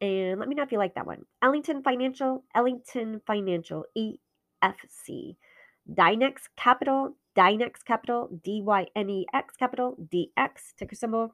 And 0.00 0.38
let 0.38 0.48
me 0.48 0.54
know 0.54 0.62
if 0.62 0.72
you 0.72 0.78
like 0.78 0.94
that 0.94 1.06
one. 1.06 1.24
Ellington 1.42 1.82
Financial, 1.82 2.44
Ellington 2.54 3.20
Financial, 3.26 3.84
EFC. 3.96 5.36
Dynex 5.90 6.48
Capital, 6.56 7.16
Dynex 7.36 7.84
Capital, 7.84 8.28
D 8.42 8.60
Y 8.62 8.86
N 8.96 9.10
E 9.10 9.26
X 9.32 9.54
Capital, 9.56 9.96
DX, 10.12 10.74
ticker 10.76 10.96
symbol. 10.96 11.32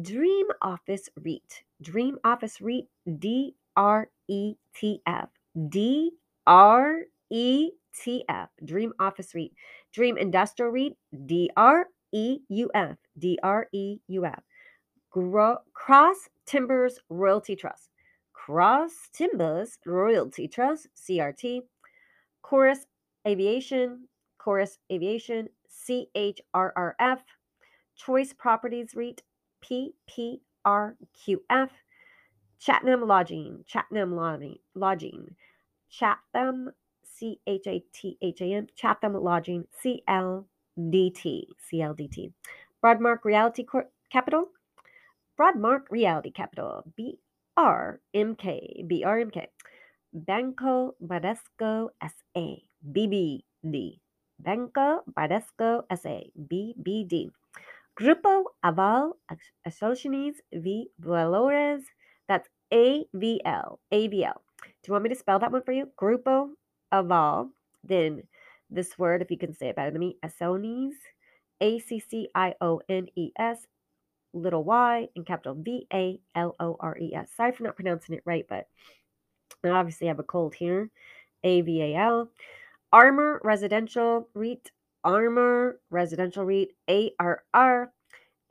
Dream 0.00 0.46
Office 0.62 1.08
REIT, 1.24 1.64
Dream 1.82 2.18
Office 2.22 2.60
REIT, 2.60 2.86
D 3.18 3.56
R 3.76 4.08
E 4.28 4.54
T 4.76 5.00
F, 5.06 5.30
D 5.68 6.12
R 6.46 7.00
E 7.30 7.70
T 8.00 8.24
F, 8.28 8.50
Dream 8.64 8.92
Office 9.00 9.34
REIT. 9.34 9.52
Dream 9.92 10.16
Industrial 10.16 10.70
REIT, 10.70 10.96
D 11.26 11.50
R 11.56 11.86
E 12.12 12.38
U 12.48 12.70
F, 12.74 12.96
D 13.18 13.38
R 13.42 13.66
E 13.72 13.98
U 14.08 14.26
F. 14.26 14.42
Gro- 15.10 15.58
Cross 15.72 16.28
Timbers 16.46 16.98
Royalty 17.08 17.56
Trust, 17.56 17.90
Cross 18.32 19.08
Timbers 19.12 19.78
Royalty 19.84 20.48
Trust, 20.48 20.88
CRT, 20.96 21.62
Chorus 22.42 22.86
Aviation, 23.26 24.08
Chorus 24.38 24.78
Aviation, 24.90 25.48
CHRRF, 25.68 27.18
Choice 27.96 28.32
Properties 28.32 28.94
REIT, 28.94 29.22
PPRQF, 29.64 31.70
Chatham 32.60 33.06
Lodging, 33.06 33.64
Chatham 33.66 34.16
Lodging, 34.16 34.56
Lodging, 34.74 35.34
Chatham, 35.88 36.70
C 37.02 37.40
H 37.46 37.66
A 37.66 37.82
T 37.92 38.16
H 38.22 38.40
A 38.40 38.54
M, 38.54 38.66
Chatham 38.76 39.14
Lodging, 39.14 39.64
CLDT, 39.84 40.44
CLDT, 40.78 42.32
Broadmark 42.82 43.24
Realty 43.24 43.64
Cor- 43.64 43.90
Capital, 44.10 44.48
Broadmark 45.40 45.88
Reality 45.88 46.30
Capital, 46.30 46.84
BRMK, 47.00 48.84
BRMK, 48.84 49.46
Banco 50.12 50.94
Bradesco 51.02 51.88
SA, 52.04 52.56
BBD, 52.84 54.00
Banco 54.38 55.00
Bradesco 55.16 55.84
SA, 55.96 56.20
BBD, 56.36 57.30
Grupo 57.98 58.44
Aval 58.62 59.12
Asociaciones 59.66 60.34
V 60.52 60.90
Valores, 61.00 61.84
that's 62.28 62.50
AVL, 62.70 63.78
AVL. 63.94 64.40
Do 64.60 64.86
you 64.86 64.92
want 64.92 65.04
me 65.04 65.08
to 65.08 65.16
spell 65.16 65.38
that 65.38 65.52
one 65.52 65.62
for 65.62 65.72
you? 65.72 65.88
Grupo 65.98 66.50
Aval, 66.92 67.48
then 67.82 68.24
this 68.68 68.98
word, 68.98 69.22
if 69.22 69.30
you 69.30 69.38
can 69.38 69.54
say 69.54 69.70
it 69.70 69.76
better 69.76 69.90
than 69.90 70.00
me, 70.00 70.18
Asociaciones, 70.22 70.96
A 71.62 71.78
C 71.78 71.98
C 71.98 72.28
I 72.34 72.52
O 72.60 72.82
N 72.90 73.06
E 73.16 73.32
S, 73.38 73.66
little 74.32 74.64
y, 74.64 75.08
and 75.16 75.26
capital 75.26 75.54
V 75.54 75.86
A 75.92 76.20
L 76.34 76.56
O 76.60 76.76
R 76.80 76.96
E 76.98 77.14
S. 77.14 77.28
Sorry 77.36 77.52
for 77.52 77.64
not 77.64 77.76
pronouncing 77.76 78.14
it 78.14 78.22
right, 78.24 78.46
but 78.48 78.68
I 79.64 79.68
obviously 79.68 80.06
have 80.06 80.18
a 80.18 80.24
cold 80.24 80.54
here. 80.54 80.90
A 81.44 81.60
V 81.62 81.82
A 81.82 81.96
L. 81.96 82.30
Armor 82.92 83.40
Residential 83.44 84.28
REIT, 84.34 84.72
Armor 85.04 85.80
Residential 85.90 86.44
REIT, 86.44 86.70
A 86.88 87.12
R 87.18 87.44
R. 87.54 87.92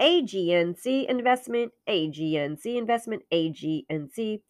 AGNC 0.02 1.08
Investment, 1.10 1.74
AGNC 1.89 2.78
Investment, 2.78 3.22
AGNC. 3.34 4.42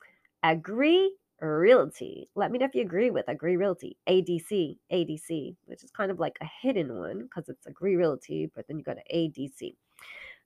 Agree 0.44 1.16
Realty. 1.42 2.30
Let 2.36 2.52
me 2.52 2.60
know 2.60 2.66
if 2.66 2.76
you 2.76 2.82
agree 2.82 3.10
with 3.10 3.28
Agree 3.28 3.58
Realty, 3.58 3.98
ADC, 4.08 4.78
ADC, 4.92 5.56
which 5.66 5.84
is 5.84 5.92
kind 5.92 6.12
of 6.12 6.20
like 6.20 6.38
a 6.42 6.50
hidden 6.62 6.98
one 6.98 7.24
because 7.24 7.50
it's 7.50 7.66
Agree 7.66 7.96
Realty, 7.96 8.52
but 8.56 8.68
then 8.68 8.78
you 8.78 8.84
go 8.84 8.94
to 8.94 9.16
ADC. 9.16 9.76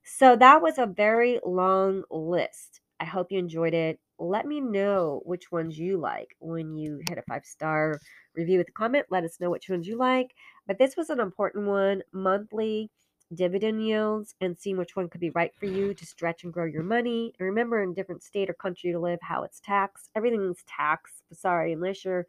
So 0.04 0.36
that 0.36 0.62
was 0.62 0.78
a 0.78 0.86
very 0.86 1.40
long 1.44 2.04
list. 2.10 2.80
I 3.00 3.04
hope 3.06 3.32
you 3.32 3.38
enjoyed 3.38 3.74
it. 3.74 3.98
Let 4.18 4.46
me 4.46 4.60
know 4.60 5.22
which 5.24 5.50
ones 5.50 5.78
you 5.78 5.98
like 5.98 6.36
when 6.38 6.76
you 6.76 7.00
hit 7.08 7.18
a 7.18 7.22
five 7.22 7.44
star 7.44 7.98
review 8.34 8.58
with 8.58 8.68
a 8.68 8.72
comment. 8.72 9.06
Let 9.10 9.24
us 9.24 9.40
know 9.40 9.50
which 9.50 9.68
ones 9.68 9.86
you 9.88 9.96
like. 9.98 10.34
But 10.66 10.78
this 10.78 10.96
was 10.96 11.10
an 11.10 11.20
important 11.20 11.66
one 11.66 12.02
monthly 12.12 12.90
dividend 13.34 13.84
yields 13.84 14.34
and 14.40 14.56
seeing 14.58 14.76
which 14.76 14.94
one 14.94 15.08
could 15.08 15.20
be 15.20 15.30
right 15.30 15.52
for 15.56 15.66
you 15.66 15.94
to 15.94 16.06
stretch 16.06 16.44
and 16.44 16.52
grow 16.52 16.66
your 16.66 16.84
money. 16.84 17.32
And 17.38 17.46
remember, 17.46 17.82
in 17.82 17.94
different 17.94 18.22
state 18.22 18.48
or 18.48 18.54
country 18.54 18.90
you 18.90 19.00
live, 19.00 19.18
how 19.22 19.42
it's 19.42 19.60
taxed. 19.60 20.10
Everything's 20.14 20.62
taxed. 20.68 21.22
Sorry, 21.32 21.72
unless 21.72 22.04
you're 22.04 22.26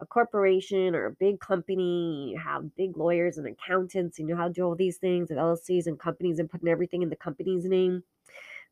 a 0.00 0.06
corporation 0.06 0.94
or 0.94 1.06
a 1.06 1.12
big 1.12 1.40
company, 1.40 2.30
you 2.32 2.38
have 2.38 2.74
big 2.76 2.96
lawyers 2.96 3.38
and 3.38 3.46
accountants, 3.46 4.18
you 4.18 4.26
know 4.26 4.36
how 4.36 4.48
to 4.48 4.52
do 4.52 4.64
all 4.64 4.74
these 4.74 4.98
things 4.98 5.30
with 5.30 5.38
LLCs 5.38 5.86
and 5.86 5.98
companies 5.98 6.38
and 6.38 6.50
putting 6.50 6.68
everything 6.68 7.02
in 7.02 7.10
the 7.10 7.16
company's 7.16 7.64
name. 7.64 8.02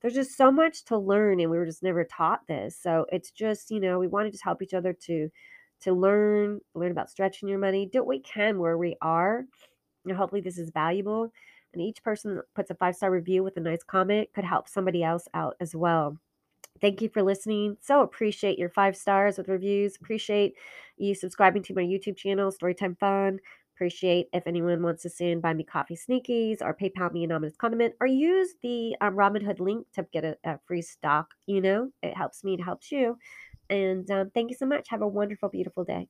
There's 0.01 0.15
just 0.15 0.37
so 0.37 0.51
much 0.51 0.85
to 0.87 0.99
learn, 0.99 1.39
and 1.39 1.51
we 1.51 1.59
were 1.59 1.67
just 1.67 1.83
never 1.83 2.05
taught 2.05 2.41
this. 2.49 2.77
So 2.81 3.07
it's 3.13 3.31
just, 3.31 3.71
you 3.71 3.79
know, 3.79 4.01
we 4.01 4.09
want 4.09 4.27
to 4.27 4.33
just 4.33 4.45
help 4.45 4.61
each 4.61 4.75
other 4.75 4.93
to 5.05 5.31
to 5.83 5.93
learn, 5.93 6.61
learn 6.75 6.93
about 6.93 7.11
stretching 7.11 7.49
your 7.49 7.59
money, 7.59 7.87
do 7.87 7.99
what 7.99 8.07
we 8.07 8.21
can 8.21 8.59
where 8.59 8.79
we 8.79 8.97
are. 9.03 9.45
You 10.05 10.13
know, 10.13 10.19
hopefully 10.19 10.41
this 10.41 10.59
is 10.59 10.71
valuable. 10.71 11.33
And 11.73 11.83
each 11.83 12.03
person 12.03 12.37
that 12.37 12.45
puts 12.55 12.71
a 12.71 12.75
five 12.75 12.95
star 12.95 13.11
review 13.11 13.43
with 13.43 13.57
a 13.57 13.61
nice 13.61 13.83
comment 13.83 14.29
could 14.35 14.45
help 14.45 14.69
somebody 14.69 15.03
else 15.03 15.27
out 15.35 15.57
as 15.61 15.75
well. 15.75 16.19
Thank 16.83 17.01
you 17.01 17.09
for 17.09 17.23
listening. 17.23 17.77
So 17.81 18.03
appreciate 18.03 18.59
your 18.59 18.69
five 18.69 18.97
stars 18.97 19.39
with 19.39 19.49
reviews. 19.49 19.97
Appreciate 19.97 20.55
you 20.99 21.15
subscribing 21.15 21.63
to 21.65 21.75
my 21.75 21.83
YouTube 21.83 22.17
channel, 22.17 22.53
Storytime 22.53 22.99
Fun. 22.99 23.39
Appreciate 23.77 24.27
if 24.33 24.47
anyone 24.47 24.83
wants 24.83 25.03
to 25.03 25.11
send 25.11 25.43
buy 25.43 25.55
me 25.55 25.65
coffee 25.65 25.97
sneakies 25.97 26.61
or 26.61 26.77
PayPal 26.77 27.13
me 27.13 27.25
anonymous 27.25 27.57
condiment 27.57 27.95
or 28.01 28.07
use 28.09 28.55
the 28.63 28.97
um, 29.01 29.15
Robinhood 29.15 29.61
link 29.61 29.87
to 29.95 30.07
get 30.13 30.25
a, 30.25 30.37
a, 30.45 30.59
free 30.67 30.83
stock. 30.83 31.29
You 31.47 31.61
know, 31.61 31.91
it 32.03 32.17
helps 32.17 32.45
me, 32.45 32.55
it 32.55 32.63
helps 32.63 32.93
you. 32.93 33.17
And 33.71 34.11
um, 34.11 34.31
thank 34.35 34.51
you 34.51 34.57
so 34.57 34.67
much. 34.67 34.89
Have 34.91 35.03
a 35.03 35.09
wonderful, 35.09 35.49
beautiful 35.49 35.85
day. 35.85 36.09